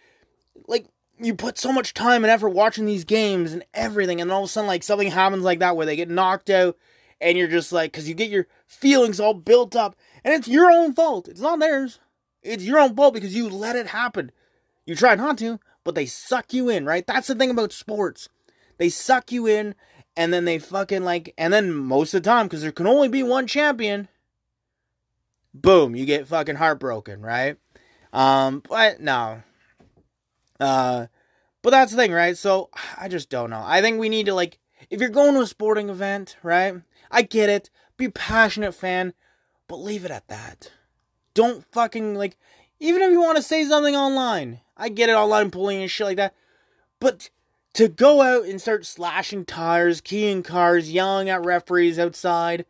like 0.68 0.88
you 1.20 1.36
put 1.36 1.58
so 1.58 1.72
much 1.72 1.94
time 1.94 2.24
and 2.24 2.32
effort 2.32 2.50
watching 2.50 2.86
these 2.86 3.04
games 3.04 3.54
and 3.54 3.64
everything, 3.74 4.20
and 4.20 4.32
all 4.32 4.44
of 4.44 4.50
a 4.50 4.52
sudden, 4.52 4.68
like 4.68 4.84
something 4.84 5.12
happens 5.12 5.44
like 5.44 5.60
that 5.60 5.76
where 5.76 5.86
they 5.86 5.96
get 5.96 6.10
knocked 6.10 6.50
out, 6.50 6.78
and 7.22 7.38
you're 7.38 7.48
just 7.48 7.72
like, 7.72 7.92
because 7.92 8.10
you 8.10 8.16
get 8.16 8.30
your 8.30 8.48
feelings 8.68 9.20
all 9.20 9.34
built 9.34 9.76
up, 9.76 9.96
and 10.24 10.34
it's 10.34 10.48
your 10.48 10.72
own 10.72 10.94
fault. 10.94 11.28
It's 11.28 11.42
not 11.42 11.60
theirs. 11.60 12.00
It's 12.42 12.64
your 12.64 12.80
own 12.80 12.96
fault 12.96 13.14
because 13.14 13.36
you 13.36 13.50
let 13.50 13.76
it 13.76 13.88
happen. 13.88 14.32
You 14.86 14.96
try 14.96 15.16
not 15.16 15.38
to, 15.38 15.60
but 15.84 15.96
they 15.96 16.06
suck 16.06 16.54
you 16.54 16.70
in, 16.70 16.86
right? 16.86 17.06
That's 17.08 17.28
the 17.28 17.36
thing 17.36 17.52
about 17.52 17.72
sports. 17.72 18.28
They 18.78 18.90
suck 18.90 19.32
you 19.32 19.48
in, 19.48 19.76
and 20.18 20.34
then 20.34 20.46
they 20.46 20.60
fucking 20.60 21.04
like, 21.04 21.34
and 21.38 21.54
then 21.54 21.74
most 21.74 22.14
of 22.14 22.24
the 22.24 22.30
time, 22.30 22.48
because 22.48 22.62
there 22.62 22.72
can 22.72 22.88
only 22.88 23.08
be 23.08 23.24
one 23.24 23.48
champion, 23.48 24.10
boom, 25.54 25.96
you 25.96 26.06
get 26.06 26.28
fucking 26.28 26.56
heartbroken, 26.56 27.22
right? 27.22 27.58
Um, 28.12 28.62
but 28.68 29.00
no. 29.00 29.44
Uh, 30.60 31.08
but 31.62 31.72
that's 31.72 31.92
the 31.92 31.98
thing, 31.98 32.12
right? 32.12 32.38
So 32.38 32.70
I 32.98 33.08
just 33.08 33.30
don't 33.30 33.50
know. 33.50 33.64
I 33.66 33.82
think 33.82 34.00
we 34.00 34.10
need 34.10 34.26
to 34.28 34.34
like, 34.34 34.60
if 34.90 35.00
you're 35.00 35.10
going 35.10 35.34
to 35.36 35.42
a 35.42 35.48
sporting 35.48 35.90
event, 35.90 36.38
right? 36.44 36.76
I 37.10 37.22
get 37.22 37.50
it. 37.50 37.70
Be 37.98 38.10
passionate 38.10 38.74
fan, 38.74 39.14
but 39.68 39.78
leave 39.78 40.04
it 40.06 40.12
at 40.12 40.28
that. 40.28 40.72
Don't 41.34 41.64
fucking 41.72 42.16
like, 42.16 42.38
even 42.80 43.02
if 43.02 43.12
you 43.12 43.22
want 43.22 43.38
to 43.38 43.44
say 43.44 43.64
something 43.66 43.96
online, 43.96 44.60
I 44.76 44.90
get 44.90 45.10
it, 45.10 45.14
online 45.14 45.50
bullying 45.50 45.82
and 45.82 45.92
shit 45.92 46.08
like 46.08 46.18
that. 46.18 46.36
But 47.00 47.30
to 47.74 47.88
go 47.88 48.22
out 48.22 48.46
and 48.46 48.62
start 48.62 48.86
slashing 48.86 49.46
tires, 49.46 50.02
keying 50.02 50.44
cars, 50.44 50.92
yelling 50.92 51.30
at 51.30 51.46
referees 51.46 51.98
outside, 51.98 52.66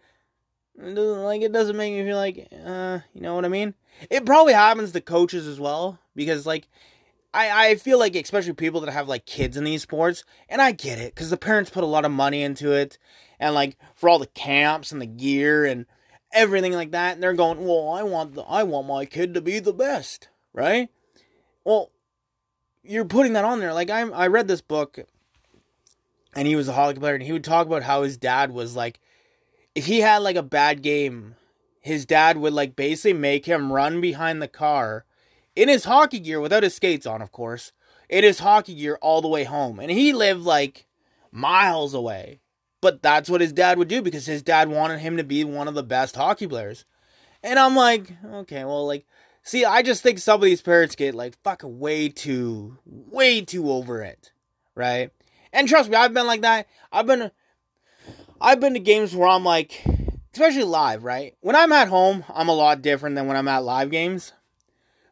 like 0.78 1.41
it 1.41 1.52
doesn't 1.52 1.78
make 1.78 1.93
me 1.93 2.04
feel 2.04 2.17
like, 2.17 2.48
uh, 2.65 3.00
you 3.13 3.22
know 3.22 3.36
what 3.36 3.46
I 3.46 3.50
mean? 3.50 3.74
It 4.10 4.26
probably 4.26 4.54
happens 4.54 4.91
to 4.91 5.02
coaches 5.02 5.48
as 5.48 5.60
well 5.60 6.00
because 6.15 6.46
like 6.46 6.67
I 7.34 7.69
I 7.69 7.76
feel 7.76 7.98
like 8.00 8.15
especially 8.15 8.54
people 8.54 8.82
that 8.82 8.91
have 8.91 9.08
like 9.08 9.26
kids 9.26 9.58
in 9.58 9.63
these 9.63 9.82
sports, 9.82 10.24
and 10.48 10.62
I 10.62 10.72
get 10.72 11.00
it 11.00 11.15
because 11.15 11.30
the 11.30 11.38
parents 11.38 11.72
put 11.72 11.84
a 11.84 11.88
lot 11.88 12.06
of 12.06 12.12
money 12.12 12.43
into 12.43 12.72
it, 12.72 12.98
and 13.39 13.56
like 13.56 13.78
for 13.96 14.10
all 14.10 14.19
the 14.19 14.28
camps 14.28 14.91
and 14.91 15.02
the 15.02 15.08
gear 15.08 15.65
and 15.65 15.86
everything 16.32 16.74
like 16.74 16.91
that, 16.91 17.13
and 17.13 17.24
they're 17.24 17.34
going, 17.34 17.65
well, 17.65 17.89
I 17.89 18.04
want 18.04 18.36
the 18.36 18.43
I 18.43 18.63
want 18.63 18.88
my 18.88 19.06
kid 19.06 19.34
to 19.34 19.41
be 19.41 19.60
the 19.60 19.74
best, 19.74 20.30
right? 20.54 20.89
Well, 21.63 21.91
you're 22.84 23.06
putting 23.06 23.34
that 23.34 23.46
on 23.46 23.60
there. 23.60 23.74
Like 23.74 23.89
I 23.89 24.02
I 24.02 24.28
read 24.28 24.48
this 24.48 24.62
book, 24.62 25.00
and 26.36 26.48
he 26.48 26.56
was 26.56 26.67
a 26.67 26.74
hockey 26.74 27.00
player, 27.00 27.15
and 27.15 27.24
he 27.24 27.32
would 27.32 27.43
talk 27.43 27.65
about 27.67 27.84
how 27.84 28.04
his 28.04 28.17
dad 28.17 28.52
was 28.52 28.76
like, 28.76 29.00
if 29.74 29.86
he 29.88 30.02
had 30.02 30.19
like 30.19 30.36
a 30.36 30.43
bad 30.43 30.84
game, 30.84 31.36
his 31.80 32.06
dad 32.06 32.38
would 32.38 32.54
like 32.54 32.76
basically 32.76 33.13
make 33.13 33.46
him 33.46 33.74
run 33.74 34.02
behind 34.02 34.41
the 34.41 34.48
car 34.48 35.06
in 35.56 35.70
his 35.70 35.86
hockey 35.86 36.20
gear 36.20 36.39
without 36.39 36.63
his 36.63 36.76
skates 36.76 37.06
on, 37.06 37.22
of 37.22 37.32
course, 37.32 37.72
in 38.10 38.24
his 38.24 38.39
hockey 38.39 38.76
gear 38.76 38.98
all 39.02 39.22
the 39.22 39.28
way 39.28 39.44
home, 39.44 39.80
and 39.80 39.92
he 39.92 40.13
lived 40.13 40.42
like 40.42 40.88
miles 41.32 41.94
away. 41.94 42.39
But 42.82 43.02
that's 43.02 43.30
what 43.30 43.42
his 43.42 43.54
dad 43.54 43.78
would 43.78 43.88
do 43.88 44.02
because 44.02 44.26
his 44.26 44.42
dad 44.42 44.68
wanted 44.70 45.00
him 45.00 45.16
to 45.18 45.24
be 45.24 45.44
one 45.44 45.70
of 45.70 45.74
the 45.74 45.84
best 45.84 46.16
hockey 46.18 46.48
players. 46.48 46.84
And 47.42 47.58
I'm 47.58 47.76
like, 47.76 48.12
okay, 48.26 48.66
well, 48.66 48.86
like, 48.86 49.06
See, 49.46 49.66
I 49.66 49.82
just 49.82 50.02
think 50.02 50.20
some 50.20 50.36
of 50.36 50.46
these 50.46 50.62
parents 50.62 50.96
get 50.96 51.13
like 51.13 51.38
fucking 51.44 51.78
way 51.78 52.08
too, 52.08 52.78
way 52.86 53.42
too 53.42 53.70
over 53.70 54.02
it, 54.02 54.32
right? 54.74 55.12
And 55.52 55.68
trust 55.68 55.89
me, 55.89 55.98
I've 55.98 56.13
been 56.13 56.26
like 56.26 56.42
that. 56.42 56.68
I've 56.94 57.06
been, 57.06 57.30
I've 58.39 58.62
been 58.62 58.74
to 58.74 58.80
games 58.80 59.13
where 59.13 59.28
I'm 59.28 59.44
like, 59.44 59.84
especially 60.34 60.63
live, 60.63 61.04
right? 61.04 61.36
When 61.42 61.58
I'm 61.58 61.74
at 61.74 61.89
home, 61.89 62.24
I'm 62.34 62.48
a 62.48 62.56
lot 62.56 62.82
different 62.82 63.18
than 63.18 63.28
when 63.28 63.36
I'm 63.36 63.50
at 63.50 63.66
live 63.66 63.92
games. 63.92 64.32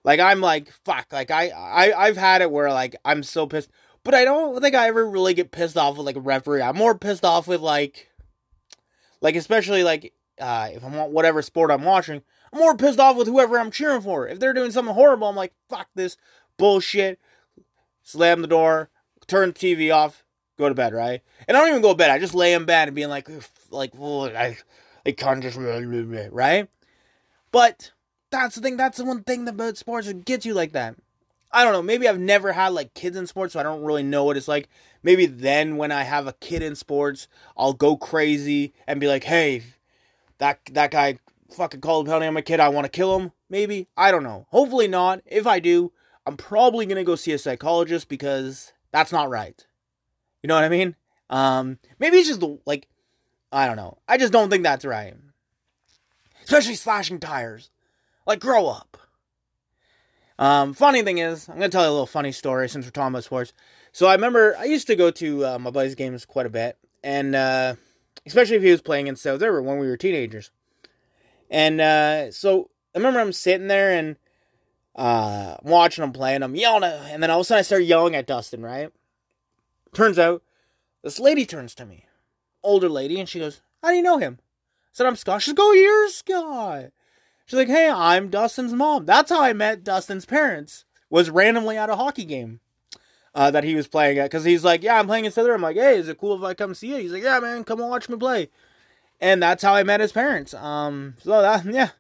Like 0.03 0.19
I'm 0.19 0.41
like 0.41 0.71
fuck, 0.85 1.11
like 1.11 1.31
I, 1.31 1.49
I 1.49 2.07
I've 2.07 2.17
had 2.17 2.41
it 2.41 2.51
where 2.51 2.71
like 2.71 2.95
I'm 3.05 3.23
so 3.23 3.45
pissed, 3.47 3.69
but 4.03 4.13
I 4.13 4.25
don't 4.25 4.59
think 4.61 4.75
I 4.75 4.87
ever 4.87 5.07
really 5.07 5.33
get 5.33 5.51
pissed 5.51 5.77
off 5.77 5.97
with 5.97 6.05
like 6.05 6.15
a 6.15 6.21
referee. 6.21 6.61
I'm 6.61 6.77
more 6.77 6.97
pissed 6.97 7.25
off 7.25 7.47
with 7.47 7.61
like, 7.61 8.09
like 9.21 9.35
especially 9.35 9.83
like 9.83 10.13
uh, 10.39 10.69
if 10.73 10.83
I'm 10.83 10.93
whatever 11.11 11.41
sport 11.41 11.71
I'm 11.71 11.83
watching, 11.83 12.21
I'm 12.51 12.59
more 12.59 12.75
pissed 12.75 12.99
off 12.99 13.15
with 13.15 13.27
whoever 13.27 13.59
I'm 13.59 13.71
cheering 13.71 14.01
for. 14.01 14.27
If 14.27 14.39
they're 14.39 14.53
doing 14.53 14.71
something 14.71 14.93
horrible, 14.93 15.27
I'm 15.27 15.35
like, 15.35 15.53
fuck 15.69 15.87
this 15.95 16.17
bullshit. 16.57 17.19
Slam 18.03 18.41
the 18.41 18.47
door, 18.47 18.89
turn 19.27 19.49
the 19.49 19.53
TV 19.53 19.93
off, 19.93 20.25
go 20.57 20.67
to 20.67 20.75
bed, 20.75 20.93
right? 20.93 21.21
And 21.47 21.55
I 21.55 21.59
don't 21.59 21.69
even 21.69 21.81
go 21.83 21.89
to 21.89 21.97
bed. 21.97 22.09
I 22.09 22.17
just 22.17 22.33
lay 22.33 22.53
in 22.53 22.65
bed 22.65 22.87
and 22.87 22.95
being 22.95 23.09
like, 23.09 23.29
like, 23.69 23.93
I, 23.95 24.57
I 25.05 25.11
can't 25.11 25.43
just, 25.43 25.57
right? 25.57 26.67
But 27.51 27.91
that's 28.31 28.55
the 28.55 28.61
thing. 28.61 28.77
That's 28.77 28.97
the 28.97 29.05
one 29.05 29.23
thing 29.23 29.47
about 29.47 29.77
sports 29.77 30.07
that 30.07 30.25
gets 30.25 30.45
you 30.45 30.53
like 30.53 30.71
that. 30.73 30.95
I 31.51 31.63
don't 31.63 31.73
know. 31.73 31.81
Maybe 31.81 32.07
I've 32.07 32.19
never 32.19 32.53
had 32.53 32.69
like 32.69 32.93
kids 32.93 33.17
in 33.17 33.27
sports, 33.27 33.53
so 33.53 33.59
I 33.59 33.63
don't 33.63 33.83
really 33.83 34.03
know 34.03 34.23
what 34.23 34.37
it's 34.37 34.47
like. 34.47 34.69
Maybe 35.03 35.25
then 35.25 35.77
when 35.77 35.91
I 35.91 36.03
have 36.03 36.27
a 36.27 36.33
kid 36.33 36.63
in 36.63 36.75
sports, 36.75 37.27
I'll 37.57 37.73
go 37.73 37.97
crazy 37.97 38.73
and 38.87 38.99
be 38.99 39.07
like, 39.07 39.25
"Hey, 39.25 39.63
that 40.37 40.59
that 40.71 40.91
guy 40.91 41.19
fucking 41.53 41.81
called 41.81 42.07
a 42.07 42.09
penalty 42.09 42.27
on 42.27 42.33
my 42.33 42.41
kid. 42.41 42.59
I 42.59 42.69
want 42.69 42.85
to 42.85 42.89
kill 42.89 43.19
him. 43.19 43.31
Maybe. 43.49 43.87
I 43.97 44.11
don't 44.11 44.23
know. 44.23 44.47
Hopefully 44.49 44.87
not. 44.87 45.21
If 45.25 45.45
I 45.45 45.59
do, 45.59 45.91
I'm 46.25 46.37
probably 46.37 46.85
to 46.85 47.03
go 47.03 47.15
see 47.15 47.33
a 47.33 47.37
psychologist 47.37 48.09
because 48.09 48.73
that's 48.91 49.11
not 49.11 49.29
right. 49.29 49.65
You 50.41 50.47
know 50.47 50.55
what 50.55 50.63
I 50.63 50.69
mean? 50.69 50.95
Um, 51.29 51.79
maybe 51.99 52.17
it's 52.17 52.27
just 52.27 52.43
like, 52.65 52.87
I 53.51 53.67
don't 53.67 53.75
know. 53.75 53.97
I 54.07 54.17
just 54.17 54.33
don't 54.33 54.49
think 54.49 54.63
that's 54.63 54.85
right. 54.85 55.13
Especially 56.43 56.75
slashing 56.75 57.19
tires. 57.19 57.69
Like, 58.25 58.39
grow 58.39 58.67
up. 58.67 58.97
Um, 60.41 60.73
funny 60.73 61.03
thing 61.03 61.19
is, 61.19 61.47
I'm 61.47 61.55
gonna 61.55 61.69
tell 61.69 61.83
you 61.83 61.89
a 61.89 61.91
little 61.91 62.07
funny 62.07 62.31
story 62.31 62.67
since 62.67 62.85
we're 62.85 62.91
talking 62.91 63.13
about 63.13 63.23
sports. 63.23 63.53
So 63.91 64.07
I 64.07 64.15
remember 64.15 64.55
I 64.57 64.63
used 64.63 64.87
to 64.87 64.95
go 64.95 65.11
to 65.11 65.45
uh, 65.45 65.59
my 65.59 65.69
buddy's 65.69 65.93
games 65.93 66.25
quite 66.25 66.47
a 66.47 66.49
bit, 66.49 66.79
and 67.03 67.35
uh, 67.35 67.75
especially 68.25 68.55
if 68.55 68.63
he 68.63 68.71
was 68.71 68.81
playing 68.81 69.05
in 69.05 69.15
South 69.15 69.41
River 69.41 69.61
when 69.61 69.77
we 69.77 69.87
were 69.87 69.97
teenagers. 69.97 70.49
And 71.51 71.79
uh, 71.79 72.31
so 72.31 72.71
I 72.95 72.97
remember 72.97 73.19
I'm 73.19 73.33
sitting 73.33 73.67
there 73.67 73.91
and 73.91 74.15
uh, 74.95 75.57
I'm 75.63 75.69
watching 75.69 76.03
him 76.03 76.11
play, 76.11 76.33
and 76.33 76.43
I'm 76.43 76.55
yelling 76.55 76.85
at, 76.85 76.95
and 77.11 77.21
then 77.21 77.29
all 77.29 77.41
of 77.41 77.41
a 77.41 77.45
sudden 77.45 77.59
I 77.59 77.63
start 77.63 77.83
yelling 77.83 78.15
at 78.15 78.25
Dustin, 78.25 78.63
right? 78.63 78.91
Turns 79.93 80.17
out 80.17 80.41
this 81.03 81.19
lady 81.19 81.45
turns 81.45 81.75
to 81.75 81.85
me, 81.85 82.05
older 82.63 82.89
lady, 82.89 83.19
and 83.19 83.29
she 83.29 83.39
goes, 83.39 83.61
How 83.83 83.89
do 83.89 83.95
you 83.95 84.01
know 84.01 84.17
him? 84.17 84.39
I 84.39 84.89
said, 84.93 85.05
I'm 85.05 85.15
Scott. 85.15 85.43
She's 85.43 85.53
go, 85.53 85.71
You're 85.71 86.09
Scott. 86.09 86.91
She's 87.51 87.57
like, 87.57 87.67
Hey, 87.67 87.89
I'm 87.89 88.29
Dustin's 88.29 88.73
mom. 88.73 89.05
That's 89.05 89.29
how 89.29 89.43
I 89.43 89.53
met 89.53 89.83
Dustin's 89.83 90.25
parents, 90.25 90.85
was 91.09 91.29
randomly 91.29 91.77
at 91.77 91.89
a 91.89 91.95
hockey 91.97 92.25
game. 92.25 92.61
Uh, 93.33 93.49
that 93.49 93.63
he 93.63 93.75
was 93.75 93.87
playing 93.87 94.19
at 94.19 94.25
because 94.25 94.43
he's 94.43 94.65
like, 94.65 94.83
yeah, 94.83 94.99
I'm 94.99 95.07
playing 95.07 95.23
in 95.23 95.31
Southern. 95.31 95.53
I'm 95.53 95.61
like, 95.61 95.77
hey, 95.77 95.97
is 95.97 96.09
it 96.09 96.17
cool 96.17 96.35
if 96.35 96.43
I 96.43 96.53
come 96.53 96.73
see 96.73 96.87
you? 96.87 96.97
He's 96.97 97.13
like, 97.13 97.23
yeah, 97.23 97.39
man, 97.39 97.63
come 97.63 97.79
watch 97.79 98.09
me 98.09 98.17
play 98.17 98.49
and 99.21 99.41
that's 99.41 99.63
how 99.63 99.73
I 99.73 99.83
met 99.83 100.01
his 100.01 100.11
parents. 100.11 100.53
Um, 100.53 101.15
so 101.23 101.41
that 101.41 101.65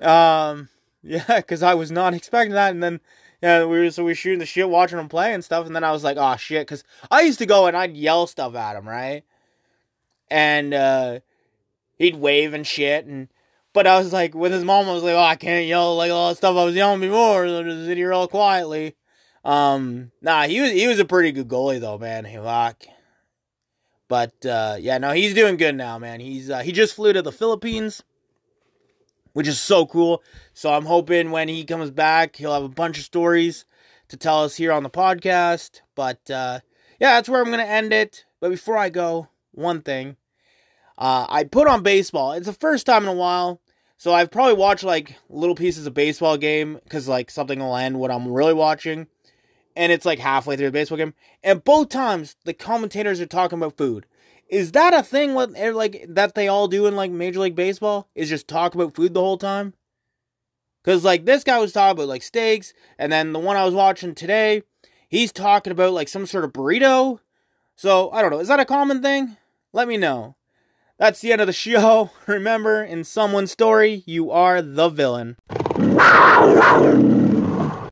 yeah, 0.00 0.50
um, 0.50 0.68
yeah, 1.02 1.24
because 1.36 1.62
I 1.62 1.74
was 1.74 1.90
not 1.90 2.14
expecting 2.14 2.54
that, 2.54 2.70
and 2.70 2.82
then 2.82 3.00
yeah, 3.42 3.64
we 3.64 3.80
were 3.80 3.90
so 3.90 4.04
we 4.04 4.12
were 4.12 4.14
shooting 4.14 4.38
the 4.38 4.46
shit, 4.46 4.70
watching 4.70 4.98
him 4.98 5.08
play 5.08 5.34
and 5.34 5.44
stuff, 5.44 5.66
and 5.66 5.74
then 5.74 5.84
I 5.84 5.92
was 5.92 6.04
like, 6.04 6.16
oh 6.18 6.36
shit, 6.36 6.66
because 6.66 6.84
I 7.10 7.22
used 7.22 7.40
to 7.40 7.46
go 7.46 7.66
and 7.66 7.76
I'd 7.76 7.96
yell 7.96 8.26
stuff 8.26 8.54
at 8.54 8.76
him, 8.76 8.88
right, 8.88 9.24
and 10.30 10.72
uh, 10.72 11.20
he'd 11.98 12.16
wave 12.16 12.54
and 12.54 12.66
shit, 12.66 13.04
and 13.04 13.28
but 13.72 13.86
I 13.86 13.98
was 13.98 14.12
like 14.12 14.34
with 14.34 14.52
his 14.52 14.64
mom, 14.64 14.88
I 14.88 14.92
was 14.92 15.02
like, 15.02 15.14
oh, 15.14 15.22
I 15.22 15.36
can't 15.36 15.66
yell 15.66 15.96
like 15.96 16.10
all 16.10 16.30
the 16.30 16.36
stuff 16.36 16.56
I 16.56 16.64
was 16.64 16.74
yelling 16.74 17.00
before, 17.00 17.46
so 17.46 17.62
just 17.62 17.86
sit 17.86 17.96
here 17.96 18.12
all 18.12 18.28
quietly. 18.28 18.96
Um, 19.44 20.12
nah, 20.20 20.44
he 20.44 20.60
was 20.60 20.70
he 20.70 20.86
was 20.86 20.98
a 20.98 21.04
pretty 21.04 21.32
good 21.32 21.48
goalie 21.48 21.80
though, 21.80 21.98
man. 21.98 22.24
He 22.24 22.38
like 22.38 22.88
but 24.12 24.44
uh, 24.44 24.76
yeah, 24.78 24.98
no, 24.98 25.12
he's 25.12 25.32
doing 25.32 25.56
good 25.56 25.74
now, 25.74 25.98
man. 25.98 26.20
He's 26.20 26.50
uh, 26.50 26.58
he 26.58 26.70
just 26.70 26.94
flew 26.94 27.14
to 27.14 27.22
the 27.22 27.32
Philippines, 27.32 28.02
which 29.32 29.48
is 29.48 29.58
so 29.58 29.86
cool. 29.86 30.22
So 30.52 30.70
I'm 30.70 30.84
hoping 30.84 31.30
when 31.30 31.48
he 31.48 31.64
comes 31.64 31.90
back, 31.90 32.36
he'll 32.36 32.52
have 32.52 32.62
a 32.62 32.68
bunch 32.68 32.98
of 32.98 33.04
stories 33.04 33.64
to 34.08 34.18
tell 34.18 34.44
us 34.44 34.54
here 34.54 34.70
on 34.70 34.82
the 34.82 34.90
podcast. 34.90 35.80
But 35.94 36.30
uh, 36.30 36.60
yeah, 37.00 37.14
that's 37.14 37.26
where 37.26 37.40
I'm 37.40 37.50
gonna 37.50 37.62
end 37.62 37.94
it. 37.94 38.26
But 38.38 38.50
before 38.50 38.76
I 38.76 38.90
go, 38.90 39.28
one 39.52 39.80
thing. 39.80 40.18
Uh, 40.98 41.24
I 41.30 41.44
put 41.44 41.66
on 41.66 41.82
baseball. 41.82 42.32
It's 42.32 42.44
the 42.44 42.52
first 42.52 42.84
time 42.84 43.04
in 43.04 43.08
a 43.08 43.14
while. 43.14 43.61
So 44.02 44.12
I've 44.12 44.32
probably 44.32 44.54
watched 44.54 44.82
like 44.82 45.14
little 45.28 45.54
pieces 45.54 45.86
of 45.86 45.94
baseball 45.94 46.36
game 46.36 46.80
because 46.82 47.06
like 47.06 47.30
something 47.30 47.60
will 47.60 47.76
end 47.76 48.00
what 48.00 48.10
I'm 48.10 48.26
really 48.26 48.52
watching 48.52 49.06
and 49.76 49.92
it's 49.92 50.04
like 50.04 50.18
halfway 50.18 50.56
through 50.56 50.66
the 50.66 50.72
baseball 50.72 50.98
game, 50.98 51.14
and 51.44 51.62
both 51.62 51.90
times 51.90 52.34
the 52.44 52.52
commentators 52.52 53.20
are 53.20 53.26
talking 53.26 53.60
about 53.60 53.76
food. 53.76 54.06
Is 54.48 54.72
that 54.72 54.92
a 54.92 55.04
thing? 55.04 55.34
What 55.34 55.52
eh, 55.54 55.70
like 55.70 56.04
that 56.08 56.34
they 56.34 56.48
all 56.48 56.66
do 56.66 56.86
in 56.86 56.96
like 56.96 57.12
Major 57.12 57.38
League 57.38 57.54
Baseball? 57.54 58.08
Is 58.16 58.28
just 58.28 58.48
talk 58.48 58.74
about 58.74 58.96
food 58.96 59.14
the 59.14 59.20
whole 59.20 59.38
time? 59.38 59.72
Because 60.82 61.04
like 61.04 61.24
this 61.24 61.44
guy 61.44 61.60
was 61.60 61.72
talking 61.72 61.92
about 61.92 62.08
like 62.08 62.24
steaks, 62.24 62.74
and 62.98 63.12
then 63.12 63.32
the 63.32 63.38
one 63.38 63.56
I 63.56 63.64
was 63.64 63.72
watching 63.72 64.16
today, 64.16 64.64
he's 65.08 65.30
talking 65.30 65.70
about 65.70 65.92
like 65.92 66.08
some 66.08 66.26
sort 66.26 66.42
of 66.42 66.52
burrito. 66.52 67.20
So 67.76 68.10
I 68.10 68.20
don't 68.20 68.32
know. 68.32 68.40
Is 68.40 68.48
that 68.48 68.58
a 68.58 68.64
common 68.64 69.00
thing? 69.00 69.36
Let 69.72 69.86
me 69.86 69.96
know. 69.96 70.34
That's 70.98 71.20
the 71.20 71.32
end 71.32 71.40
of 71.40 71.46
the 71.46 71.52
show. 71.52 72.10
Remember, 72.26 72.82
in 72.82 73.04
someone's 73.04 73.52
story, 73.52 74.02
you 74.06 74.30
are 74.30 74.62
the 74.62 74.88
villain. 74.88 75.36